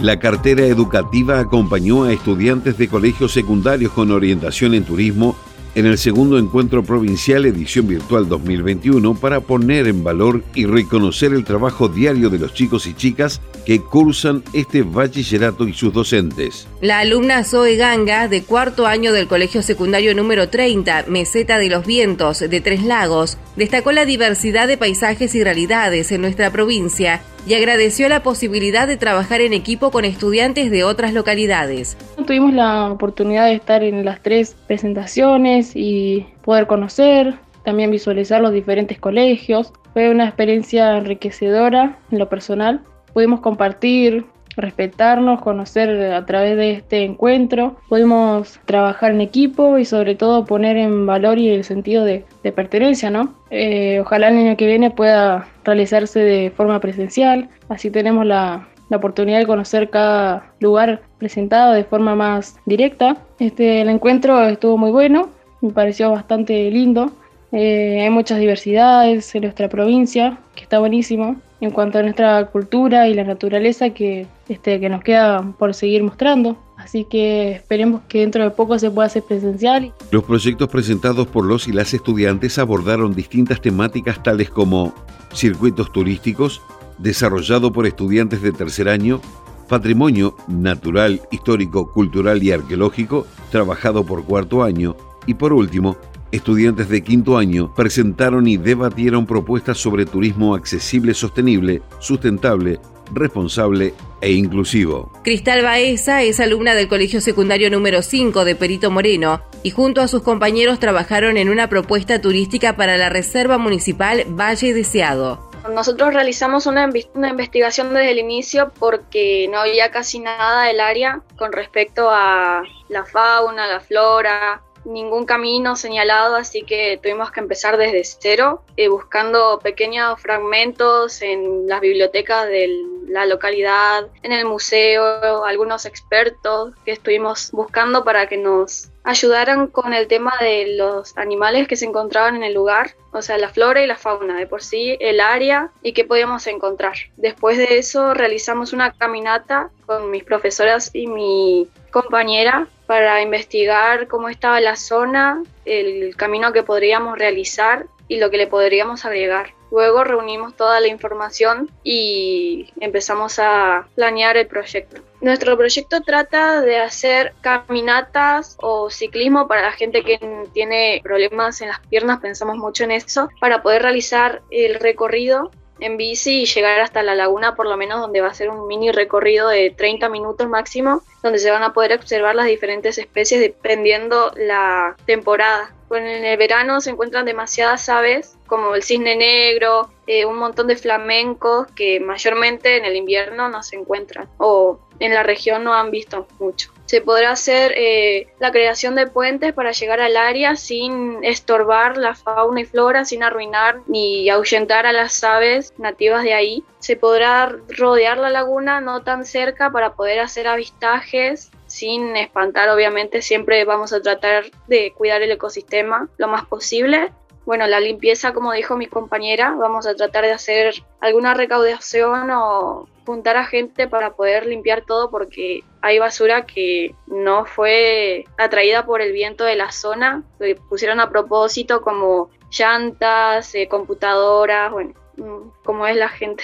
La 0.00 0.18
cartera 0.18 0.66
educativa 0.66 1.38
acompañó 1.38 2.04
a 2.04 2.12
estudiantes 2.12 2.76
de 2.76 2.88
colegios 2.88 3.32
secundarios 3.32 3.92
con 3.92 4.10
orientación 4.10 4.74
en 4.74 4.84
turismo 4.84 5.36
en 5.76 5.84
el 5.84 5.98
segundo 5.98 6.38
encuentro 6.38 6.82
provincial 6.82 7.44
edición 7.44 7.86
virtual 7.86 8.26
2021 8.30 9.14
para 9.14 9.40
poner 9.40 9.86
en 9.86 10.02
valor 10.02 10.42
y 10.54 10.64
reconocer 10.64 11.34
el 11.34 11.44
trabajo 11.44 11.86
diario 11.86 12.30
de 12.30 12.38
los 12.38 12.54
chicos 12.54 12.86
y 12.86 12.94
chicas 12.94 13.42
que 13.66 13.80
cursan 13.80 14.42
este 14.54 14.82
bachillerato 14.82 15.68
y 15.68 15.74
sus 15.74 15.92
docentes. 15.92 16.66
La 16.86 17.00
alumna 17.00 17.42
Zoe 17.42 17.74
Ganga, 17.74 18.28
de 18.28 18.44
cuarto 18.44 18.86
año 18.86 19.12
del 19.12 19.26
Colegio 19.26 19.60
Secundario 19.60 20.14
número 20.14 20.50
30, 20.50 21.06
Meseta 21.08 21.58
de 21.58 21.68
los 21.68 21.84
Vientos, 21.84 22.38
de 22.38 22.60
Tres 22.60 22.84
Lagos, 22.84 23.38
destacó 23.56 23.90
la 23.90 24.04
diversidad 24.04 24.68
de 24.68 24.76
paisajes 24.76 25.34
y 25.34 25.42
realidades 25.42 26.12
en 26.12 26.20
nuestra 26.20 26.52
provincia 26.52 27.22
y 27.44 27.54
agradeció 27.54 28.08
la 28.08 28.22
posibilidad 28.22 28.86
de 28.86 28.96
trabajar 28.96 29.40
en 29.40 29.52
equipo 29.52 29.90
con 29.90 30.04
estudiantes 30.04 30.70
de 30.70 30.84
otras 30.84 31.12
localidades. 31.12 31.96
Tuvimos 32.24 32.54
la 32.54 32.92
oportunidad 32.92 33.46
de 33.46 33.54
estar 33.54 33.82
en 33.82 34.04
las 34.04 34.22
tres 34.22 34.54
presentaciones 34.68 35.72
y 35.74 36.24
poder 36.44 36.68
conocer, 36.68 37.34
también 37.64 37.90
visualizar 37.90 38.40
los 38.40 38.52
diferentes 38.52 39.00
colegios. 39.00 39.72
Fue 39.92 40.08
una 40.08 40.26
experiencia 40.26 40.96
enriquecedora 40.96 41.98
en 42.12 42.20
lo 42.20 42.28
personal. 42.28 42.84
Pudimos 43.12 43.40
compartir 43.40 44.24
respetarnos, 44.56 45.40
conocer 45.40 46.12
a 46.12 46.24
través 46.26 46.56
de 46.56 46.72
este 46.72 47.04
encuentro. 47.04 47.76
Pudimos 47.88 48.58
trabajar 48.64 49.12
en 49.12 49.20
equipo 49.20 49.78
y 49.78 49.84
sobre 49.84 50.14
todo 50.14 50.44
poner 50.44 50.76
en 50.76 51.06
valor 51.06 51.38
y 51.38 51.50
el 51.50 51.64
sentido 51.64 52.04
de, 52.04 52.24
pertenencia, 52.54 53.10
¿no? 53.10 53.34
Eh, 53.50 53.98
ojalá 54.00 54.28
el 54.28 54.38
año 54.38 54.56
que 54.56 54.66
viene 54.66 54.90
pueda 54.90 55.48
realizarse 55.64 56.20
de 56.20 56.50
forma 56.50 56.78
presencial, 56.78 57.48
así 57.68 57.90
tenemos 57.90 58.24
la, 58.24 58.68
oportunidad 58.88 59.40
de 59.40 59.46
conocer 59.46 59.90
cada 59.90 60.52
lugar 60.60 61.02
presentado 61.18 61.72
de 61.72 61.82
forma 61.82 62.14
más 62.14 62.56
directa. 62.66 63.16
Este, 63.40 63.80
el 63.80 63.88
encuentro 63.88 64.40
estuvo 64.44 64.78
muy 64.78 64.92
bueno, 64.92 65.30
me 65.60 65.70
pareció 65.70 66.12
bastante 66.12 66.70
lindo. 66.70 67.10
Eh, 67.50 68.02
hay 68.02 68.10
muchas 68.10 68.38
diversidades 68.38 69.34
en 69.34 69.42
nuestra 69.42 69.68
provincia, 69.68 70.38
que 70.54 70.62
está 70.62 70.78
buenísimo 70.78 71.34
en 71.60 71.70
cuanto 71.70 71.98
a 71.98 72.02
nuestra 72.02 72.46
cultura 72.46 73.08
y 73.08 73.14
la 73.14 73.24
naturaleza 73.24 73.90
que, 73.90 74.26
este, 74.48 74.78
que 74.80 74.88
nos 74.88 75.02
queda 75.02 75.54
por 75.58 75.74
seguir 75.74 76.02
mostrando. 76.02 76.56
Así 76.76 77.04
que 77.04 77.52
esperemos 77.52 78.02
que 78.08 78.20
dentro 78.20 78.44
de 78.44 78.50
poco 78.50 78.78
se 78.78 78.90
pueda 78.90 79.06
hacer 79.06 79.22
presencial. 79.22 79.92
Los 80.10 80.24
proyectos 80.24 80.68
presentados 80.68 81.26
por 81.26 81.44
los 81.44 81.68
y 81.68 81.72
las 81.72 81.94
estudiantes 81.94 82.58
abordaron 82.58 83.14
distintas 83.14 83.60
temáticas 83.60 84.22
tales 84.22 84.50
como 84.50 84.94
circuitos 85.32 85.90
turísticos, 85.92 86.60
desarrollado 86.98 87.72
por 87.72 87.86
estudiantes 87.86 88.42
de 88.42 88.52
tercer 88.52 88.88
año, 88.88 89.20
patrimonio 89.68 90.36
natural, 90.48 91.20
histórico, 91.30 91.90
cultural 91.92 92.42
y 92.42 92.52
arqueológico, 92.52 93.26
trabajado 93.50 94.04
por 94.04 94.24
cuarto 94.24 94.62
año, 94.62 94.96
y 95.26 95.34
por 95.34 95.52
último, 95.52 95.96
Estudiantes 96.32 96.88
de 96.88 97.02
quinto 97.02 97.38
año 97.38 97.72
presentaron 97.74 98.48
y 98.48 98.56
debatieron 98.56 99.26
propuestas 99.26 99.78
sobre 99.78 100.06
turismo 100.06 100.54
accesible, 100.56 101.14
sostenible, 101.14 101.82
sustentable, 102.00 102.80
responsable 103.12 103.94
e 104.20 104.32
inclusivo. 104.32 105.12
Cristal 105.22 105.62
Baeza 105.62 106.22
es 106.22 106.40
alumna 106.40 106.74
del 106.74 106.88
Colegio 106.88 107.20
Secundario 107.20 107.70
número 107.70 108.02
5 108.02 108.44
de 108.44 108.56
Perito 108.56 108.90
Moreno 108.90 109.40
y 109.62 109.70
junto 109.70 110.00
a 110.00 110.08
sus 110.08 110.22
compañeros 110.22 110.80
trabajaron 110.80 111.36
en 111.36 111.48
una 111.48 111.68
propuesta 111.68 112.20
turística 112.20 112.76
para 112.76 112.96
la 112.96 113.08
Reserva 113.08 113.56
Municipal 113.56 114.24
Valle 114.28 114.74
Deseado. 114.74 115.50
Nosotros 115.72 116.12
realizamos 116.12 116.66
una, 116.66 116.88
una, 117.14 117.30
investigación 117.30 117.92
desde 117.92 118.12
el 118.12 118.18
inicio 118.18 118.72
porque 118.78 119.48
no 119.50 119.58
había 119.58 119.90
casi 119.90 120.20
nada 120.20 120.64
del 120.64 120.80
área 120.80 121.22
con 121.36 121.52
respecto 121.52 122.08
a 122.10 122.62
la 122.88 123.04
fauna, 123.04 123.66
la 123.66 123.80
flora, 123.80 124.62
ningún 124.86 125.26
camino 125.26 125.76
señalado, 125.76 126.36
así 126.36 126.62
que 126.62 126.98
tuvimos 127.02 127.30
que 127.30 127.40
empezar 127.40 127.76
desde 127.76 128.02
cero, 128.04 128.62
eh, 128.76 128.88
buscando 128.88 129.58
pequeños 129.62 130.20
fragmentos 130.20 131.20
en 131.22 131.66
las 131.66 131.80
bibliotecas 131.80 132.46
de 132.46 132.70
la 133.08 133.26
localidad, 133.26 134.08
en 134.22 134.32
el 134.32 134.44
museo, 134.44 135.44
algunos 135.44 135.86
expertos 135.86 136.74
que 136.84 136.92
estuvimos 136.92 137.50
buscando 137.52 138.04
para 138.04 138.28
que 138.28 138.36
nos 138.36 138.90
ayudaran 139.06 139.68
con 139.68 139.94
el 139.94 140.08
tema 140.08 140.34
de 140.40 140.74
los 140.76 141.16
animales 141.16 141.68
que 141.68 141.76
se 141.76 141.86
encontraban 141.86 142.34
en 142.34 142.42
el 142.42 142.54
lugar, 142.54 142.96
o 143.12 143.22
sea, 143.22 143.38
la 143.38 143.48
flora 143.48 143.80
y 143.82 143.86
la 143.86 143.96
fauna, 143.96 144.36
de 144.36 144.48
por 144.48 144.62
sí, 144.62 144.96
el 145.00 145.20
área 145.20 145.70
y 145.80 145.92
qué 145.92 146.04
podíamos 146.04 146.46
encontrar. 146.48 146.96
Después 147.16 147.56
de 147.56 147.78
eso 147.78 148.14
realizamos 148.14 148.72
una 148.72 148.92
caminata 148.92 149.70
con 149.86 150.10
mis 150.10 150.24
profesoras 150.24 150.90
y 150.92 151.06
mi 151.06 151.68
compañera 151.92 152.66
para 152.86 153.22
investigar 153.22 154.08
cómo 154.08 154.28
estaba 154.28 154.60
la 154.60 154.74
zona, 154.74 155.42
el 155.64 156.16
camino 156.16 156.52
que 156.52 156.64
podríamos 156.64 157.16
realizar 157.16 157.86
y 158.08 158.18
lo 158.18 158.30
que 158.30 158.36
le 158.36 158.46
podríamos 158.46 159.04
agregar. 159.04 159.54
Luego 159.70 160.04
reunimos 160.04 160.54
toda 160.56 160.80
la 160.80 160.86
información 160.86 161.70
y 161.82 162.72
empezamos 162.80 163.38
a 163.38 163.88
planear 163.94 164.36
el 164.36 164.46
proyecto. 164.46 165.02
Nuestro 165.20 165.56
proyecto 165.56 166.02
trata 166.02 166.60
de 166.60 166.78
hacer 166.78 167.34
caminatas 167.40 168.56
o 168.60 168.90
ciclismo 168.90 169.48
para 169.48 169.62
la 169.62 169.72
gente 169.72 170.02
que 170.02 170.20
tiene 170.52 171.00
problemas 171.02 171.60
en 171.62 171.68
las 171.68 171.80
piernas, 171.80 172.20
pensamos 172.20 172.56
mucho 172.56 172.84
en 172.84 172.92
eso, 172.92 173.28
para 173.40 173.62
poder 173.62 173.82
realizar 173.82 174.42
el 174.50 174.76
recorrido 174.76 175.50
en 175.80 175.96
bici 175.96 176.42
y 176.42 176.46
llegar 176.46 176.80
hasta 176.80 177.02
la 177.02 177.14
laguna 177.14 177.54
por 177.54 177.66
lo 177.66 177.76
menos 177.76 178.00
donde 178.00 178.20
va 178.20 178.28
a 178.28 178.34
ser 178.34 178.48
un 178.48 178.66
mini 178.66 178.92
recorrido 178.92 179.48
de 179.48 179.70
30 179.70 180.08
minutos 180.08 180.48
máximo 180.48 181.02
donde 181.22 181.38
se 181.38 181.50
van 181.50 181.62
a 181.62 181.74
poder 181.74 181.92
observar 181.92 182.34
las 182.34 182.46
diferentes 182.46 182.96
especies 182.96 183.40
dependiendo 183.40 184.32
la 184.36 184.96
temporada 185.04 185.75
En 185.90 186.04
el 186.04 186.36
verano 186.36 186.80
se 186.80 186.90
encuentran 186.90 187.24
demasiadas 187.24 187.88
aves, 187.88 188.36
como 188.46 188.74
el 188.74 188.82
cisne 188.82 189.16
negro, 189.16 189.90
eh, 190.06 190.24
un 190.24 190.38
montón 190.38 190.66
de 190.66 190.76
flamencos 190.76 191.66
que 191.72 192.00
mayormente 192.00 192.76
en 192.76 192.84
el 192.84 192.96
invierno 192.96 193.48
no 193.48 193.62
se 193.62 193.76
encuentran 193.76 194.28
o 194.38 194.78
en 194.98 195.14
la 195.14 195.22
región 195.22 195.64
no 195.64 195.74
han 195.74 195.90
visto 195.90 196.26
mucho. 196.38 196.72
Se 196.86 197.00
podrá 197.00 197.32
hacer 197.32 197.72
eh, 197.76 198.28
la 198.38 198.52
creación 198.52 198.94
de 198.94 199.08
puentes 199.08 199.52
para 199.52 199.72
llegar 199.72 200.00
al 200.00 200.16
área 200.16 200.54
sin 200.54 201.24
estorbar 201.24 201.96
la 201.96 202.14
fauna 202.14 202.60
y 202.60 202.64
flora, 202.64 203.04
sin 203.04 203.24
arruinar 203.24 203.80
ni 203.88 204.30
ahuyentar 204.30 204.86
a 204.86 204.92
las 204.92 205.22
aves 205.24 205.74
nativas 205.78 206.22
de 206.22 206.34
ahí. 206.34 206.64
Se 206.78 206.96
podrá 206.96 207.56
rodear 207.68 208.18
la 208.18 208.30
laguna 208.30 208.80
no 208.80 209.02
tan 209.02 209.24
cerca 209.24 209.70
para 209.70 209.94
poder 209.94 210.20
hacer 210.20 210.46
avistajes 210.46 211.50
sin 211.76 212.16
espantar, 212.16 212.70
obviamente 212.70 213.20
siempre 213.20 213.64
vamos 213.66 213.92
a 213.92 214.00
tratar 214.00 214.46
de 214.66 214.92
cuidar 214.92 215.20
el 215.20 215.30
ecosistema 215.30 216.08
lo 216.16 216.26
más 216.26 216.46
posible. 216.46 217.12
Bueno, 217.44 217.66
la 217.66 217.80
limpieza, 217.80 218.32
como 218.32 218.52
dijo 218.52 218.76
mi 218.76 218.86
compañera, 218.86 219.54
vamos 219.54 219.86
a 219.86 219.94
tratar 219.94 220.24
de 220.24 220.32
hacer 220.32 220.74
alguna 221.00 221.34
recaudación 221.34 222.30
o 222.30 222.88
juntar 223.04 223.36
a 223.36 223.44
gente 223.44 223.86
para 223.86 224.14
poder 224.14 224.46
limpiar 224.46 224.84
todo 224.86 225.10
porque 225.10 225.62
hay 225.82 225.98
basura 225.98 226.46
que 226.46 226.94
no 227.06 227.44
fue 227.44 228.24
atraída 228.38 228.86
por 228.86 229.02
el 229.02 229.12
viento 229.12 229.44
de 229.44 229.54
la 229.54 229.70
zona, 229.70 230.24
que 230.40 230.56
pusieron 230.56 230.98
a 230.98 231.10
propósito 231.10 231.82
como 231.82 232.30
llantas, 232.50 233.54
eh, 233.54 233.68
computadoras, 233.68 234.72
bueno, 234.72 234.94
mm, 235.16 235.62
como 235.62 235.86
es 235.86 235.96
la 235.96 236.08
gente 236.08 236.42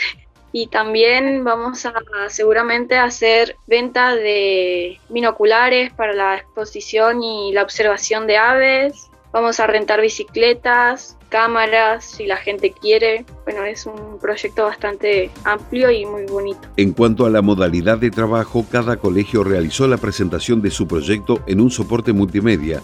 y 0.53 0.67
también 0.67 1.45
vamos 1.45 1.87
a 1.87 1.93
seguramente 2.29 2.99
hacer 2.99 3.57
venta 3.67 4.15
de 4.15 5.01
binoculares 5.09 5.93
para 5.95 6.13
la 6.13 6.37
exposición 6.37 7.23
y 7.23 7.53
la 7.53 7.63
observación 7.63 8.27
de 8.27 8.37
aves. 8.37 9.09
Vamos 9.33 9.61
a 9.61 9.67
rentar 9.67 10.03
bicicletas, 10.03 11.17
cámaras, 11.31 12.05
si 12.05 12.27
la 12.27 12.37
gente 12.37 12.71
quiere. 12.71 13.25
Bueno, 13.45 13.65
es 13.65 13.87
un 13.87 14.19
proyecto 14.21 14.65
bastante 14.65 15.31
amplio 15.45 15.91
y 15.91 16.05
muy 16.05 16.27
bonito. 16.27 16.69
En 16.77 16.93
cuanto 16.93 17.25
a 17.25 17.31
la 17.31 17.41
modalidad 17.41 17.97
de 17.97 18.11
trabajo, 18.11 18.67
cada 18.71 18.99
colegio 18.99 19.43
realizó 19.43 19.89
la 19.89 19.97
presentación 19.97 20.61
de 20.61 20.71
su 20.71 20.87
proyecto 20.87 21.41
en 21.47 21.63
un 21.63 21.71
soporte 21.71 22.13
multimedia 22.13 22.83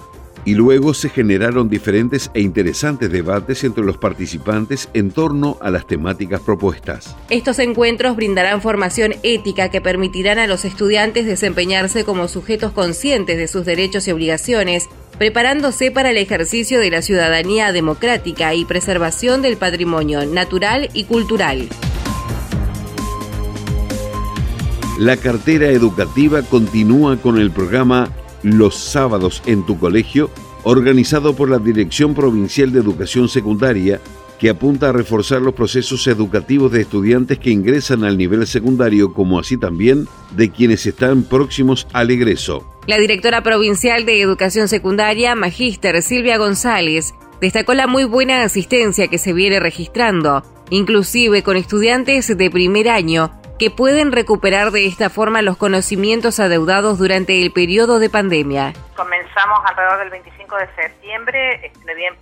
y 0.49 0.55
luego 0.55 0.95
se 0.95 1.11
generaron 1.11 1.69
diferentes 1.69 2.31
e 2.33 2.41
interesantes 2.41 3.13
debates 3.13 3.65
entre 3.65 3.85
los 3.85 3.99
participantes 3.99 4.89
en 4.95 5.11
torno 5.11 5.59
a 5.61 5.71
las 5.71 5.87
temáticas 5.87 6.41
propuestas. 6.41 7.15
Estos 7.29 7.59
encuentros 7.59 8.17
brindarán 8.17 8.63
formación 8.63 9.13
ética 9.23 9.69
que 9.69 9.83
permitirán 9.83 10.39
a 10.39 10.47
los 10.47 10.65
estudiantes 10.65 11.27
desempeñarse 11.27 12.03
como 12.05 12.29
sujetos 12.29 12.73
conscientes 12.73 13.37
de 13.37 13.47
sus 13.47 13.67
derechos 13.67 14.09
y 14.09 14.13
obligaciones, 14.13 14.89
preparándose 15.19 15.91
para 15.91 16.13
el 16.13 16.17
ejercicio 16.17 16.81
de 16.81 16.93
la 16.93 17.03
ciudadanía 17.03 17.71
democrática 17.73 18.55
y 18.55 18.65
preservación 18.65 19.43
del 19.43 19.59
patrimonio 19.59 20.25
natural 20.25 20.89
y 20.95 21.05
cultural. 21.05 21.69
La 24.99 25.19
cartera 25.19 25.69
educativa 25.69 26.41
continúa 26.41 27.19
con 27.19 27.39
el 27.39 27.51
programa 27.51 28.09
los 28.43 28.77
sábados 28.77 29.43
en 29.47 29.65
tu 29.65 29.79
colegio, 29.79 30.31
organizado 30.65 31.35
por 31.35 31.49
la 31.51 31.59
Dirección 31.59 32.15
Provincial 32.15 32.73
de 32.73 32.81
Educación 32.81 33.29
Secundaria, 33.29 34.01
que 34.39 34.51
apunta 34.51 34.89
a 34.89 34.93
reforzar 34.93 35.43
los 35.43 35.55
procesos 35.55 36.07
educativos 36.07 36.71
de 36.71 36.83
estudiantes 36.83 37.39
que 37.39 37.51
ingresan 37.51 38.05
al 38.05 38.17
nivel 38.17 38.47
secundario, 38.47 39.13
como 39.13 39.39
así 39.39 39.57
también 39.57 40.07
de 40.37 40.51
quienes 40.51 40.87
están 40.87 41.25
próximos 41.25 41.89
al 41.93 42.11
egreso. 42.11 42.65
La 42.87 42.99
directora 42.99 43.43
provincial 43.43 44.07
de 44.07 44.23
Educación 44.23 44.69
Secundaria, 44.69 45.35
Magíster 45.35 46.01
Silvia 46.03 46.39
González, 46.39 47.15
destacó 47.41 47.75
la 47.75 47.87
muy 47.87 48.05
buena 48.05 48.43
asistencia 48.43 49.09
que 49.09 49.19
se 49.19 49.33
viene 49.33 49.61
registrando, 49.61 50.43
inclusive 50.71 51.43
con 51.43 51.57
estudiantes 51.57 52.37
de 52.37 52.51
primer 52.51 52.89
año 52.89 53.33
que 53.59 53.71
pueden 53.71 54.13
recuperar 54.13 54.71
de 54.71 54.87
esta 54.87 55.11
forma 55.11 55.43
los 55.43 55.57
conocimientos 55.57 56.39
adeudados 56.39 56.99
durante 56.99 57.43
el 57.43 57.53
periodo 57.53 57.99
de 57.99 58.09
pandemia. 58.09 58.73
Comenzamos 58.97 59.59
alrededor 59.67 59.99
del 59.99 60.11
25 60.11 60.57
de 60.57 60.69
septiembre, 60.75 61.67
este, 61.67 61.79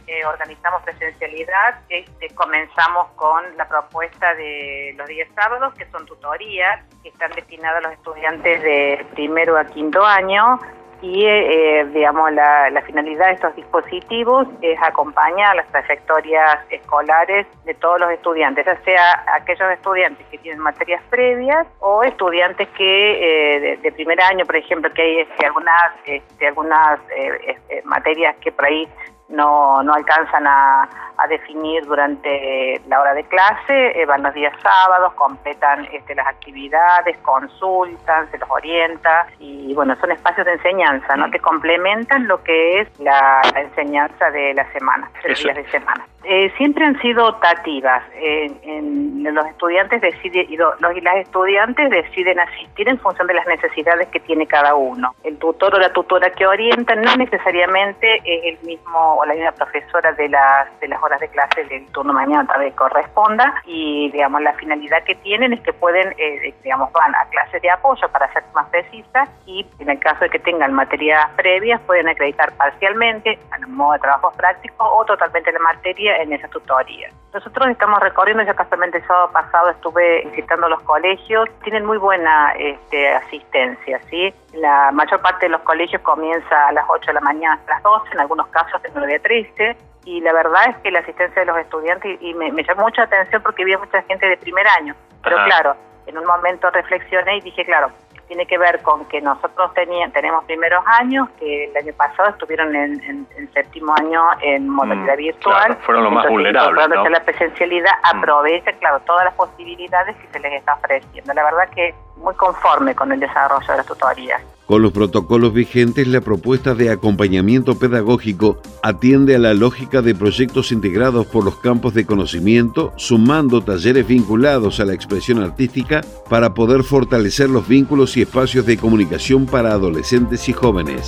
eh, 0.06 0.24
organizamos 0.24 0.82
presencialidad, 0.82 1.80
este, 1.88 2.28
comenzamos 2.34 3.08
con 3.16 3.42
la 3.56 3.68
propuesta 3.68 4.34
de 4.34 4.94
los 4.96 5.06
días 5.08 5.28
sábados, 5.34 5.74
que 5.74 5.86
son 5.90 6.06
tutorías, 6.06 6.82
que 7.02 7.10
están 7.10 7.30
destinadas 7.32 7.84
a 7.84 7.88
los 7.88 7.92
estudiantes 7.92 8.62
de 8.62 9.06
primero 9.14 9.58
a 9.58 9.64
quinto 9.66 10.04
año, 10.04 10.58
y 11.02 11.24
eh, 11.24 11.84
digamos 11.92 12.32
la, 12.32 12.82
finalidad 12.86 13.26
de 13.26 13.32
estos 13.32 13.56
dispositivos 13.56 14.46
es 14.62 14.78
acompañar 14.82 15.56
las 15.56 15.66
trayectorias 15.68 16.58
escolares 16.70 17.46
de 17.64 17.74
todos 17.74 18.00
los 18.00 18.10
estudiantes, 18.12 18.64
ya 18.64 18.76
sea 18.84 19.24
aquellos 19.34 19.70
estudiantes 19.72 20.24
que 20.30 20.38
tienen 20.38 20.60
materias 20.60 21.02
previas 21.10 21.66
o 21.80 22.02
estudiantes 22.04 22.68
que 22.76 23.72
eh, 23.72 23.76
de, 23.78 23.92
primer 23.92 24.20
año, 24.20 24.44
por 24.46 24.56
ejemplo, 24.56 24.92
que 24.92 25.02
hay 25.02 25.20
este, 25.20 25.46
algunas, 25.46 25.92
este, 26.04 26.46
algunas 26.46 27.00
eh, 27.10 27.82
materias 27.84 28.36
que 28.36 28.52
por 28.52 28.66
ahí 28.66 28.88
no, 29.28 29.82
no 29.82 29.94
alcanzan 29.94 30.46
a, 30.46 30.88
definir 31.30 31.84
durante 31.86 32.80
la 32.88 33.00
hora 33.00 33.14
de 33.14 33.24
clase, 33.24 34.04
van 34.06 34.22
los 34.22 34.34
días 34.34 34.52
sábados, 34.62 35.12
completan 35.14 35.88
este, 35.90 36.14
las 36.14 36.26
actividades, 36.26 37.16
consultan, 37.22 38.30
se 38.30 38.38
los 38.38 38.48
orienta 38.50 39.26
y 39.40 39.74
bueno, 39.74 39.96
son 39.96 40.12
espacios 40.12 40.46
de 40.46 40.52
enseñanza, 40.52 41.16
¿no? 41.16 41.26
Mm. 41.26 41.30
Que 41.30 41.38
complementan 41.40 42.28
lo 42.28 42.42
que 42.44 42.80
es 42.80 43.00
la, 43.00 43.40
enseñanza 43.56 44.30
de 44.30 44.54
la 44.54 44.70
semana, 44.72 45.10
de 45.22 45.30
los 45.30 45.42
días 45.42 45.56
de 45.56 45.66
semana. 45.70 46.06
Eh, 46.28 46.52
siempre 46.56 46.84
han 46.84 47.00
sido 47.00 47.28
optativas. 47.28 48.02
en, 48.20 49.06
los 49.22 49.46
estudiantes 49.46 50.00
deciden 50.00 50.46
y, 50.48 50.56
los, 50.56 50.74
y 50.94 51.00
las 51.00 51.16
estudiantes 51.16 51.90
deciden 51.90 52.38
asistir 52.38 52.88
en 52.88 52.98
función 52.98 53.26
de 53.26 53.34
las 53.34 53.46
necesidades 53.46 54.08
que 54.08 54.20
tiene 54.20 54.46
cada 54.46 54.74
uno. 54.74 55.14
El 55.24 55.36
tutor 55.38 55.74
o 55.74 55.78
la 55.78 55.92
tutora 55.92 56.30
que 56.30 56.46
orienta 56.46 56.94
no 56.94 57.16
necesariamente 57.16 58.22
es 58.24 58.58
el 58.58 58.66
mismo 58.66 59.15
o 59.16 59.24
la 59.24 59.34
misma 59.34 59.52
profesora 59.52 60.12
de 60.12 60.28
las 60.28 60.80
de 60.80 60.88
las 60.88 61.02
horas 61.02 61.20
de 61.20 61.28
clase 61.28 61.64
del 61.64 61.86
turno 61.92 62.12
mañana 62.12 62.46
tal 62.46 62.60
vez 62.60 62.74
corresponda 62.74 63.54
y 63.64 64.10
digamos 64.10 64.42
la 64.42 64.52
finalidad 64.54 65.02
que 65.04 65.14
tienen 65.16 65.52
es 65.52 65.60
que 65.60 65.72
pueden 65.72 66.14
eh, 66.18 66.54
digamos 66.62 66.92
van 66.92 67.14
a 67.14 67.24
clases 67.30 67.60
de 67.62 67.70
apoyo 67.70 68.08
para 68.08 68.32
ser 68.32 68.44
más 68.54 68.68
precisas 68.70 69.28
y 69.46 69.66
en 69.78 69.90
el 69.90 69.98
caso 69.98 70.20
de 70.20 70.30
que 70.30 70.38
tengan 70.38 70.72
materias 70.72 71.28
previas 71.36 71.80
pueden 71.82 72.08
acreditar 72.08 72.52
parcialmente 72.56 73.38
a 73.50 73.66
modo 73.66 73.92
de 73.92 73.98
trabajo 74.00 74.32
práctico 74.36 74.84
o 74.84 75.04
totalmente 75.04 75.52
la 75.52 75.58
materia 75.60 76.16
en 76.16 76.32
esa 76.32 76.48
tutoría. 76.48 77.10
Nosotros 77.32 77.68
estamos 77.68 78.00
recorriendo, 78.00 78.42
ya 78.44 78.54
casualmente 78.54 78.98
el 78.98 79.06
sábado 79.06 79.30
pasado 79.32 79.70
estuve 79.70 80.24
visitando 80.30 80.68
los 80.68 80.80
colegios, 80.82 81.48
tienen 81.62 81.84
muy 81.84 81.98
buena 81.98 82.52
este, 82.58 83.08
asistencia, 83.08 84.00
¿sí? 84.08 84.34
La 84.56 84.90
mayor 84.92 85.20
parte 85.20 85.46
de 85.46 85.50
los 85.50 85.60
colegios 85.62 86.00
comienza 86.02 86.68
a 86.68 86.72
las 86.72 86.84
8 86.88 87.06
de 87.08 87.12
la 87.12 87.20
mañana 87.20 87.54
hasta 87.54 87.74
las 87.74 87.82
12, 87.82 88.12
en 88.12 88.20
algunos 88.20 88.46
casos 88.48 88.82
de 88.82 88.90
9 88.94 89.16
a 89.16 89.18
13, 89.20 89.76
y 90.06 90.20
la 90.20 90.32
verdad 90.32 90.70
es 90.70 90.76
que 90.78 90.90
la 90.90 91.00
asistencia 91.00 91.40
de 91.40 91.46
los 91.46 91.58
estudiantes, 91.58 92.18
y 92.20 92.32
me, 92.34 92.50
llamó 92.62 92.82
mucha 92.82 93.02
atención 93.02 93.42
porque 93.42 93.64
vi 93.64 93.76
mucha 93.76 94.02
gente 94.02 94.26
de 94.26 94.36
primer 94.38 94.66
año, 94.80 94.94
pero 95.22 95.36
claro, 95.44 95.76
en 96.06 96.16
un 96.16 96.24
momento 96.24 96.70
reflexioné 96.70 97.38
y 97.38 97.40
dije, 97.42 97.64
claro, 97.64 97.90
tiene 98.28 98.46
que 98.46 98.58
ver 98.58 98.82
con 98.82 99.04
que 99.06 99.20
nosotros 99.20 99.72
teníamos, 99.74 100.12
tenemos 100.12 100.44
primeros 100.44 100.84
años 100.86 101.28
que 101.38 101.64
el 101.64 101.76
año 101.76 101.92
pasado 101.96 102.30
estuvieron 102.30 102.74
en, 102.74 103.26
séptimo 103.54 103.94
año 103.98 104.22
en 104.42 104.68
modalidad 104.68 105.14
mm, 105.14 105.18
virtual. 105.18 105.76
fueron 105.82 106.04
los 106.04 106.12
más 106.12 106.28
vulnerables. 106.28 106.88
¿no? 106.88 107.08
la 107.08 107.24
presencialidad, 107.24 107.92
mm. 108.02 108.18
aprovecha, 108.18 108.72
claro, 108.74 109.00
todas 109.00 109.24
las 109.24 109.34
posibilidades 109.34 110.16
que 110.16 110.28
se 110.28 110.40
les 110.40 110.52
está 110.54 110.74
ofreciendo. 110.74 111.32
La 111.32 111.44
verdad 111.44 111.68
que 111.74 111.94
muy 112.16 112.34
conforme 112.34 112.94
con 112.94 113.12
el 113.12 113.20
desarrollo 113.20 113.66
de 113.66 113.76
las 113.76 113.86
tutorías. 113.86 114.42
Con 114.66 114.82
los 114.82 114.90
protocolos 114.90 115.54
vigentes, 115.54 116.08
la 116.08 116.20
propuesta 116.20 116.74
de 116.74 116.90
acompañamiento 116.90 117.78
pedagógico 117.78 118.58
atiende 118.82 119.36
a 119.36 119.38
la 119.38 119.54
lógica 119.54 120.02
de 120.02 120.12
proyectos 120.12 120.72
integrados 120.72 121.24
por 121.26 121.44
los 121.44 121.56
campos 121.58 121.94
de 121.94 122.04
conocimiento, 122.04 122.92
sumando 122.96 123.62
talleres 123.62 124.08
vinculados 124.08 124.80
a 124.80 124.84
la 124.84 124.92
expresión 124.92 125.40
artística 125.40 126.00
para 126.28 126.52
poder 126.52 126.82
fortalecer 126.82 127.48
los 127.48 127.68
vínculos 127.68 128.16
y 128.16 128.22
espacios 128.22 128.66
de 128.66 128.76
comunicación 128.76 129.46
para 129.46 129.70
adolescentes 129.70 130.48
y 130.48 130.52
jóvenes. 130.52 131.06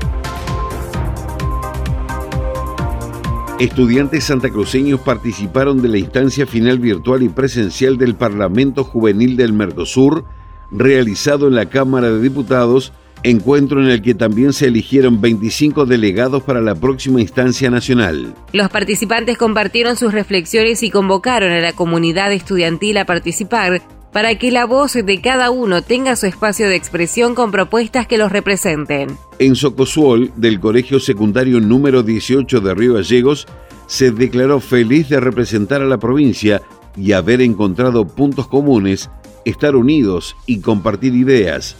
Estudiantes 3.58 4.22
santacruceños 4.22 5.00
participaron 5.00 5.82
de 5.82 5.88
la 5.88 5.98
instancia 5.98 6.46
final 6.46 6.78
virtual 6.78 7.24
y 7.24 7.28
presencial 7.28 7.98
del 7.98 8.14
Parlamento 8.14 8.84
Juvenil 8.84 9.36
del 9.36 9.52
Mercosur, 9.52 10.24
realizado 10.70 11.48
en 11.48 11.56
la 11.56 11.66
Cámara 11.66 12.08
de 12.08 12.20
Diputados, 12.20 12.92
encuentro 13.22 13.82
en 13.82 13.90
el 13.90 14.02
que 14.02 14.14
también 14.14 14.52
se 14.52 14.66
eligieron 14.66 15.20
25 15.20 15.86
delegados 15.86 16.42
para 16.42 16.60
la 16.60 16.74
próxima 16.74 17.20
instancia 17.20 17.70
nacional. 17.70 18.34
Los 18.52 18.70
participantes 18.70 19.38
compartieron 19.38 19.96
sus 19.96 20.12
reflexiones 20.12 20.82
y 20.82 20.90
convocaron 20.90 21.52
a 21.52 21.60
la 21.60 21.72
comunidad 21.72 22.32
estudiantil 22.32 22.98
a 22.98 23.06
participar 23.06 23.82
para 24.12 24.38
que 24.38 24.50
la 24.50 24.64
voz 24.64 24.94
de 24.94 25.20
cada 25.20 25.50
uno 25.50 25.82
tenga 25.82 26.16
su 26.16 26.26
espacio 26.26 26.68
de 26.68 26.76
expresión 26.76 27.34
con 27.34 27.50
propuestas 27.50 28.06
que 28.06 28.18
los 28.18 28.32
representen. 28.32 29.16
En 29.38 29.54
Socosuol, 29.54 30.32
del 30.36 30.60
Colegio 30.60 30.98
Secundario 30.98 31.60
número 31.60 32.02
18 32.02 32.60
de 32.60 32.74
Río 32.74 32.94
Gallegos, 32.94 33.46
se 33.86 34.10
declaró 34.10 34.60
feliz 34.60 35.08
de 35.08 35.20
representar 35.20 35.82
a 35.82 35.86
la 35.86 35.98
provincia 35.98 36.62
y 36.96 37.12
haber 37.12 37.40
encontrado 37.40 38.06
puntos 38.06 38.48
comunes, 38.48 39.10
estar 39.44 39.76
unidos 39.76 40.36
y 40.46 40.60
compartir 40.60 41.14
ideas. 41.14 41.76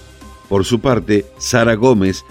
Por 0.49 0.65
su 0.65 0.81
parte, 0.81 1.27
Sara 1.39 1.75
Gómez, 1.75 2.25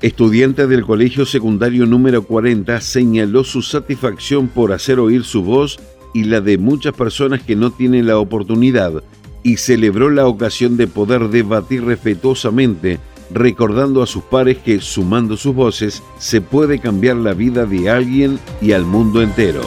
estudiante 0.00 0.66
del 0.66 0.84
Colegio 0.84 1.26
Secundario 1.26 1.86
número 1.86 2.22
40, 2.22 2.80
señaló 2.80 3.42
su 3.42 3.62
satisfacción 3.62 4.48
por 4.48 4.72
hacer 4.72 5.00
oír 5.00 5.24
su 5.24 5.42
voz 5.42 5.80
y 6.12 6.24
la 6.24 6.40
de 6.40 6.58
muchas 6.58 6.94
personas 6.94 7.42
que 7.42 7.56
no 7.56 7.72
tienen 7.72 8.06
la 8.06 8.18
oportunidad 8.18 9.02
y 9.42 9.56
celebró 9.56 10.08
la 10.10 10.26
ocasión 10.26 10.76
de 10.76 10.86
poder 10.86 11.28
debatir 11.28 11.84
respetuosamente, 11.84 12.98
recordando 13.30 14.02
a 14.02 14.06
sus 14.06 14.22
pares 14.22 14.58
que, 14.58 14.80
sumando 14.80 15.36
sus 15.36 15.54
voces, 15.54 16.02
se 16.18 16.40
puede 16.40 16.78
cambiar 16.78 17.16
la 17.16 17.34
vida 17.34 17.66
de 17.66 17.90
alguien 17.90 18.38
y 18.62 18.72
al 18.72 18.84
mundo 18.84 19.20
entero. 19.20 19.62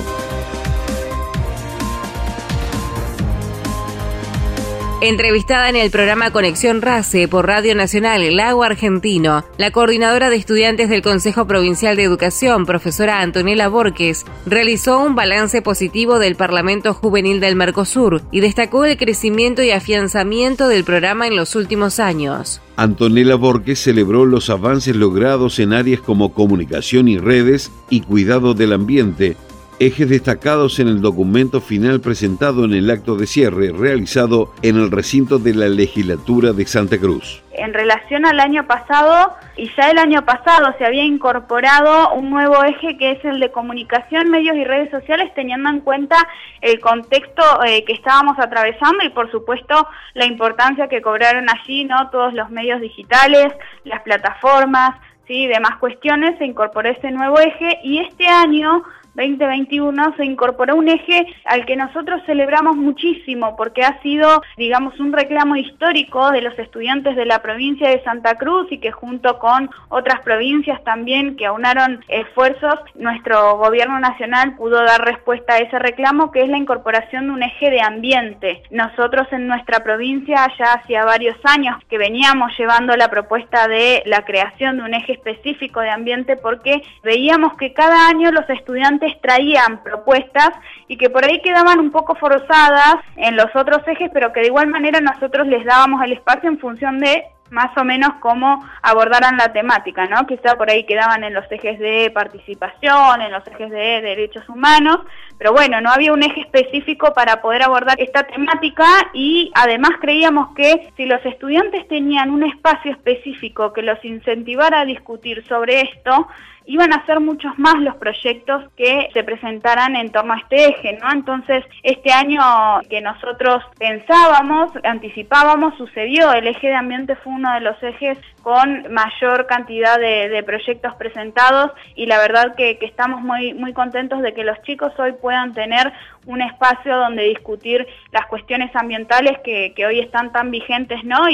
Entrevistada 5.00 5.70
en 5.70 5.76
el 5.76 5.92
programa 5.92 6.32
Conexión 6.32 6.82
RACE 6.82 7.28
por 7.28 7.46
Radio 7.46 7.76
Nacional 7.76 8.36
Lago 8.36 8.64
Argentino, 8.64 9.46
la 9.60 9.70
coordinadora 9.70 10.32
de 10.32 10.38
estudiantes 10.38 10.90
del 10.90 11.04
Consejo 11.04 11.46
Provincial 11.46 11.96
de 11.96 12.02
Educación, 12.02 12.66
profesora 12.66 13.22
Antonella 13.22 13.68
Borges, 13.68 14.26
realizó 14.48 15.00
un 15.00 15.14
balance 15.14 15.62
positivo 15.62 16.18
del 16.18 16.36
Parlamento 16.36 16.96
Juvenil 16.96 17.40
del 17.40 17.56
Mercosur 17.56 18.24
y 18.32 18.40
destacó 18.40 18.86
el 18.86 18.98
crecimiento 18.98 19.62
y 19.62 19.70
afianzamiento 19.70 20.68
del 20.68 20.84
programa 20.84 21.28
en 21.28 21.36
los 21.36 21.56
últimos 21.56 22.00
años. 22.00 22.60
Antonella 22.76 23.36
Borges 23.36 23.80
celebró 23.80 24.26
los 24.26 24.50
avances 24.50 24.96
logrados 24.96 25.60
en 25.60 25.74
áreas 25.74 26.02
como 26.02 26.34
comunicación 26.34 27.08
y 27.08 27.20
redes 27.20 27.72
y 27.92 28.02
cuidado 28.02 28.56
del 28.56 28.74
ambiente, 28.74 29.38
ejes 29.80 30.10
destacados 30.10 30.80
en 30.80 30.88
el 30.88 31.02
documento 31.02 31.62
final 31.62 32.02
presentado 32.02 32.66
en 32.66 32.74
el 32.74 32.90
acto 32.90 33.16
de 33.16 33.28
cierre 33.28 33.72
realizado 33.72 34.52
en 34.64 34.78
el 34.78 34.90
recinto 34.90 35.38
de 35.38 35.54
la 35.54 35.68
legislatura 35.68 36.54
de 36.54 36.66
Santa 36.66 36.98
Cruz. 36.98 37.44
En 37.54 37.74
relación 37.74 38.26
al 38.26 38.40
año 38.40 38.66
pasado, 38.68 39.36
y 39.56 39.70
ya 39.76 39.90
el 39.90 39.98
año 39.98 40.24
pasado 40.26 40.74
se 40.78 40.86
había 40.86 41.04
incorporado 41.04 42.14
un 42.14 42.30
nuevo 42.30 42.64
eje 42.64 42.98
que 42.98 43.12
es 43.12 43.26
el 43.26 43.40
de 43.40 43.52
comunicación, 43.52 44.30
medios 44.30 44.56
y 44.56 44.64
redes 44.64 44.92
sociales, 44.92 45.32
teniendo 45.36 45.70
en 45.70 45.82
cuenta 45.82 46.18
el 46.62 46.80
contexto 46.80 47.44
eh, 47.66 47.84
que 47.86 47.94
estábamos 47.94 48.38
atravesando 48.40 49.04
y 49.04 49.10
por 49.10 49.32
supuesto 49.32 49.88
la 50.14 50.26
importancia 50.26 50.88
que 50.88 51.02
cobraron 51.02 51.48
allí, 51.50 51.86
¿no? 51.86 52.10
Todos 52.10 52.34
los 52.34 52.50
medios 52.50 52.82
digitales, 52.82 53.48
las 53.84 54.02
plataformas, 54.02 54.92
¿sí? 55.28 55.48
demás 55.48 55.78
cuestiones, 55.80 56.38
se 56.38 56.46
incorporó 56.46 56.90
ese 56.90 57.12
nuevo 57.12 57.40
eje 57.40 57.80
y 57.84 58.00
este 58.00 58.28
año 58.28 58.84
2021 59.18 60.16
se 60.16 60.26
incorporó 60.26 60.76
un 60.76 60.88
eje 60.88 61.26
al 61.46 61.66
que 61.66 61.76
nosotros 61.76 62.22
celebramos 62.28 62.76
muchísimo 62.78 63.56
porque 63.56 63.82
ha 63.82 64.00
sido, 64.02 64.44
digamos, 64.58 65.00
un 65.00 65.12
reclamo 65.12 65.56
histórico 65.56 66.32
de 66.32 66.42
los 66.42 66.58
estudiantes 66.60 67.16
de 67.16 67.26
la 67.26 67.42
provincia 67.42 67.90
de 67.90 68.04
Santa 68.04 68.36
Cruz 68.36 68.68
y 68.72 68.78
que 68.78 68.92
junto 68.92 69.40
con 69.40 69.70
otras 69.90 70.22
provincias 70.22 70.84
también 70.84 71.36
que 71.36 71.48
aunaron 71.48 72.06
esfuerzos, 72.08 72.76
nuestro 72.96 73.58
gobierno 73.58 74.00
nacional 74.00 74.56
pudo 74.56 74.84
dar 74.84 75.04
respuesta 75.04 75.54
a 75.54 75.60
ese 75.60 75.80
reclamo 75.80 76.32
que 76.32 76.44
es 76.44 76.50
la 76.50 76.58
incorporación 76.58 77.26
de 77.26 77.32
un 77.32 77.44
eje 77.44 77.72
de 77.72 77.82
ambiente. 77.82 78.62
Nosotros 78.70 79.28
en 79.32 79.48
nuestra 79.48 79.84
provincia 79.84 80.48
ya 80.60 80.74
hacía 80.74 81.06
varios 81.06 81.38
años 81.44 81.76
que 81.90 81.98
veníamos 81.98 82.52
llevando 82.58 82.96
la 82.96 83.10
propuesta 83.10 83.68
de 83.68 84.04
la 84.06 84.24
creación 84.26 84.78
de 84.78 84.84
un 84.84 84.94
eje 84.94 85.14
específico 85.14 85.80
de 85.80 85.90
ambiente 85.90 86.38
porque 86.38 86.84
veíamos 87.04 87.58
que 87.58 87.74
cada 87.74 88.10
año 88.10 88.32
los 88.32 88.48
estudiantes 88.50 89.07
traían 89.22 89.84
propuestas 89.84 90.52
y 90.88 90.98
que 90.98 91.10
por 91.10 91.26
ahí 91.26 91.42
quedaban 91.42 91.80
un 91.80 91.92
poco 91.92 92.16
forzadas 92.16 92.96
en 93.16 93.36
los 93.36 93.56
otros 93.56 93.82
ejes, 93.88 94.10
pero 94.14 94.34
que 94.34 94.42
de 94.42 94.48
igual 94.48 94.68
manera 94.68 95.00
nosotros 95.00 95.48
les 95.48 95.66
dábamos 95.66 96.02
el 96.04 96.14
espacio 96.14 96.50
en 96.50 96.60
función 96.60 97.00
de 97.00 97.26
más 97.52 97.76
o 97.78 97.84
menos 97.84 98.12
cómo 98.20 98.66
abordaran 98.82 99.38
la 99.38 99.54
temática, 99.54 100.06
¿no? 100.06 100.26
Quizá 100.28 100.56
por 100.56 100.70
ahí 100.70 100.86
quedaban 100.86 101.24
en 101.24 101.34
los 101.34 101.50
ejes 101.52 101.80
de 101.80 102.12
participación, 102.14 103.22
en 103.22 103.32
los 103.32 103.46
ejes 103.48 103.70
de 103.70 104.02
derechos 104.02 104.48
humanos, 104.50 105.00
pero 105.38 105.54
bueno, 105.54 105.80
no 105.82 105.90
había 105.92 106.14
un 106.14 106.24
eje 106.24 106.42
específico 106.42 107.14
para 107.14 107.42
poder 107.42 107.64
abordar 107.64 108.00
esta 108.02 108.24
temática 108.24 108.86
y 109.14 109.52
además 109.56 109.92
creíamos 110.02 110.54
que 110.56 110.92
si 110.98 111.06
los 111.06 111.24
estudiantes 111.26 111.88
tenían 111.88 112.32
un 112.32 112.44
espacio 112.44 112.92
específico 112.92 113.74
que 113.74 113.82
los 113.82 114.04
incentivara 114.04 114.82
a 114.82 114.86
discutir 114.86 115.46
sobre 115.48 115.82
esto, 115.82 116.28
iban 116.68 116.94
a 116.94 117.06
ser 117.06 117.20
muchos 117.22 117.58
más 117.58 117.76
los 117.80 117.96
proyectos 117.96 118.66
que 118.76 119.10
se 119.14 119.24
presentaran 119.24 119.96
en 119.96 120.12
torno 120.12 120.34
a 120.34 120.38
este 120.38 120.68
eje, 120.68 121.00
¿no? 121.02 121.10
Entonces, 121.12 121.64
este 121.82 122.12
año 122.12 122.42
que 122.90 123.02
nosotros 123.02 123.64
pensábamos, 123.80 124.72
anticipábamos, 124.84 125.76
sucedió, 125.78 126.34
el 126.34 126.46
eje 126.48 126.68
de 126.68 126.76
ambiente 126.76 127.16
fue 127.16 127.34
uno 127.34 127.54
de 127.54 127.62
los 127.62 127.82
ejes 127.82 128.20
con 128.44 128.94
mayor 128.94 129.48
cantidad 129.48 129.98
de, 129.98 130.44
proyectos 130.46 130.94
presentados 130.96 131.72
y 131.96 132.06
la 132.06 132.20
verdad 132.20 132.56
que, 132.56 132.78
estamos 132.82 133.22
muy, 133.22 133.54
muy 133.54 133.74
contentos 133.74 134.22
de 134.22 134.34
que 134.34 134.44
los 134.44 134.62
chicos 134.62 134.94
hoy 134.98 135.14
puedan 135.14 135.54
tener 135.54 135.92
un 136.26 136.42
espacio 136.42 136.96
donde 136.96 137.24
discutir 137.24 137.86
las 138.12 138.26
cuestiones 138.28 138.74
ambientales 138.76 139.40
que, 139.44 139.74
que 139.76 139.86
hoy 139.86 140.00
están 140.00 140.32
tan 140.32 140.52
vigentes, 140.52 141.04
¿no? 141.04 141.30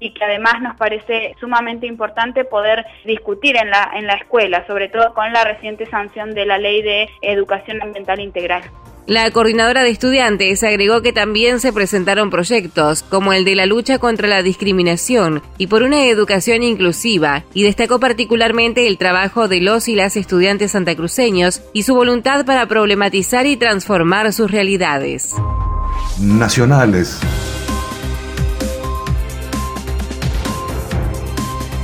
Y 0.00 0.12
que 0.12 0.24
además 0.24 0.60
nos 0.62 0.76
parece 0.76 1.34
sumamente 1.40 1.86
importante 1.86 2.44
poder 2.44 2.84
discutir 3.04 3.56
en 3.56 3.70
la, 3.70 3.90
en 3.94 4.06
la 4.06 4.14
escuela, 4.14 4.66
sobre 4.66 4.88
todo 4.88 5.14
con 5.14 5.32
la 5.32 5.44
reciente 5.44 5.86
sanción 5.86 6.34
de 6.34 6.46
la 6.46 6.58
Ley 6.58 6.82
de 6.82 7.08
Educación 7.22 7.82
Ambiental 7.82 8.20
Integral. 8.20 8.62
La 9.06 9.30
coordinadora 9.30 9.84
de 9.84 9.90
estudiantes 9.90 10.64
agregó 10.64 11.00
que 11.00 11.12
también 11.12 11.60
se 11.60 11.72
presentaron 11.72 12.28
proyectos 12.28 13.04
como 13.04 13.32
el 13.32 13.44
de 13.44 13.54
la 13.54 13.64
lucha 13.64 14.00
contra 14.00 14.26
la 14.26 14.42
discriminación 14.42 15.42
y 15.58 15.68
por 15.68 15.84
una 15.84 16.06
educación 16.06 16.64
inclusiva 16.64 17.44
y 17.54 17.62
destacó 17.62 18.00
particularmente 18.00 18.88
el 18.88 18.98
trabajo 18.98 19.46
de 19.46 19.60
los 19.60 19.86
y 19.86 19.94
las 19.94 20.16
estudiantes 20.16 20.72
santacruceños 20.72 21.62
y 21.72 21.84
su 21.84 21.94
voluntad 21.94 22.44
para 22.44 22.66
problematizar 22.66 23.46
y 23.46 23.56
transformar 23.56 24.32
sus 24.32 24.50
realidades. 24.50 25.36
Nacionales. 26.20 27.20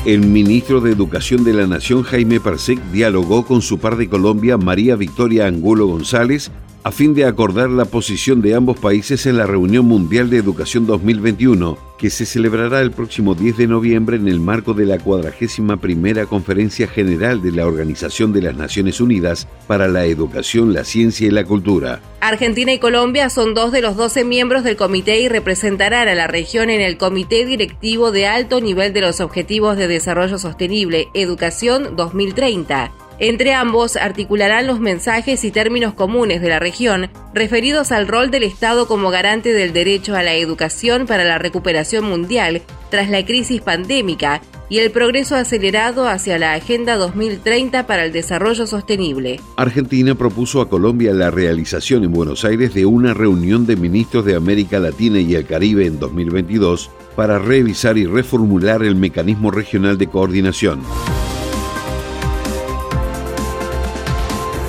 El 0.04 0.26
ministro 0.26 0.80
de 0.80 0.90
Educación 0.90 1.44
de 1.44 1.52
la 1.52 1.68
Nación, 1.68 2.02
Jaime 2.02 2.40
Parsec, 2.40 2.82
dialogó 2.90 3.46
con 3.46 3.62
su 3.62 3.78
par 3.78 3.96
de 3.96 4.08
Colombia, 4.08 4.58
María 4.58 4.96
Victoria 4.96 5.46
Angulo 5.46 5.86
González, 5.86 6.50
a 6.84 6.90
fin 6.90 7.14
de 7.14 7.24
acordar 7.24 7.70
la 7.70 7.84
posición 7.84 8.42
de 8.42 8.54
ambos 8.54 8.78
países 8.78 9.26
en 9.26 9.36
la 9.36 9.46
Reunión 9.46 9.86
Mundial 9.86 10.30
de 10.30 10.38
Educación 10.38 10.86
2021, 10.86 11.78
que 11.96 12.10
se 12.10 12.26
celebrará 12.26 12.80
el 12.80 12.90
próximo 12.90 13.36
10 13.36 13.56
de 13.56 13.66
noviembre 13.68 14.16
en 14.16 14.26
el 14.26 14.40
marco 14.40 14.74
de 14.74 14.86
la 14.86 14.98
41 14.98 15.78
primera 15.78 16.26
Conferencia 16.26 16.88
General 16.88 17.40
de 17.40 17.52
la 17.52 17.66
Organización 17.66 18.32
de 18.32 18.42
las 18.42 18.56
Naciones 18.56 19.00
Unidas 19.00 19.46
para 19.68 19.86
la 19.86 20.06
Educación, 20.06 20.72
la 20.72 20.84
Ciencia 20.84 21.28
y 21.28 21.30
la 21.30 21.44
Cultura. 21.44 22.00
Argentina 22.20 22.72
y 22.72 22.80
Colombia 22.80 23.30
son 23.30 23.54
dos 23.54 23.70
de 23.70 23.82
los 23.82 23.96
12 23.96 24.24
miembros 24.24 24.64
del 24.64 24.76
comité 24.76 25.20
y 25.20 25.28
representarán 25.28 26.08
a 26.08 26.14
la 26.14 26.26
región 26.26 26.70
en 26.70 26.80
el 26.80 26.98
Comité 26.98 27.46
Directivo 27.46 28.10
de 28.10 28.26
Alto 28.26 28.60
Nivel 28.60 28.92
de 28.92 29.02
los 29.02 29.20
Objetivos 29.20 29.76
de 29.76 29.86
Desarrollo 29.86 30.38
Sostenible, 30.38 31.08
Educación 31.14 31.94
2030. 31.94 32.90
Entre 33.24 33.54
ambos 33.54 33.94
articularán 33.94 34.66
los 34.66 34.80
mensajes 34.80 35.44
y 35.44 35.52
términos 35.52 35.94
comunes 35.94 36.42
de 36.42 36.48
la 36.48 36.58
región 36.58 37.08
referidos 37.32 37.92
al 37.92 38.08
rol 38.08 38.32
del 38.32 38.42
Estado 38.42 38.88
como 38.88 39.10
garante 39.10 39.52
del 39.52 39.72
derecho 39.72 40.16
a 40.16 40.24
la 40.24 40.34
educación 40.34 41.06
para 41.06 41.22
la 41.22 41.38
recuperación 41.38 42.04
mundial 42.04 42.62
tras 42.90 43.08
la 43.10 43.24
crisis 43.24 43.60
pandémica 43.60 44.42
y 44.68 44.78
el 44.78 44.90
progreso 44.90 45.36
acelerado 45.36 46.08
hacia 46.08 46.36
la 46.36 46.54
Agenda 46.54 46.96
2030 46.96 47.86
para 47.86 48.04
el 48.04 48.10
Desarrollo 48.10 48.66
Sostenible. 48.66 49.38
Argentina 49.56 50.16
propuso 50.16 50.60
a 50.60 50.68
Colombia 50.68 51.12
la 51.12 51.30
realización 51.30 52.02
en 52.02 52.10
Buenos 52.10 52.44
Aires 52.44 52.74
de 52.74 52.86
una 52.86 53.14
reunión 53.14 53.66
de 53.66 53.76
ministros 53.76 54.24
de 54.24 54.34
América 54.34 54.80
Latina 54.80 55.20
y 55.20 55.36
el 55.36 55.46
Caribe 55.46 55.86
en 55.86 56.00
2022 56.00 56.90
para 57.14 57.38
revisar 57.38 57.98
y 57.98 58.04
reformular 58.04 58.82
el 58.82 58.96
mecanismo 58.96 59.52
regional 59.52 59.96
de 59.96 60.08
coordinación. 60.08 60.80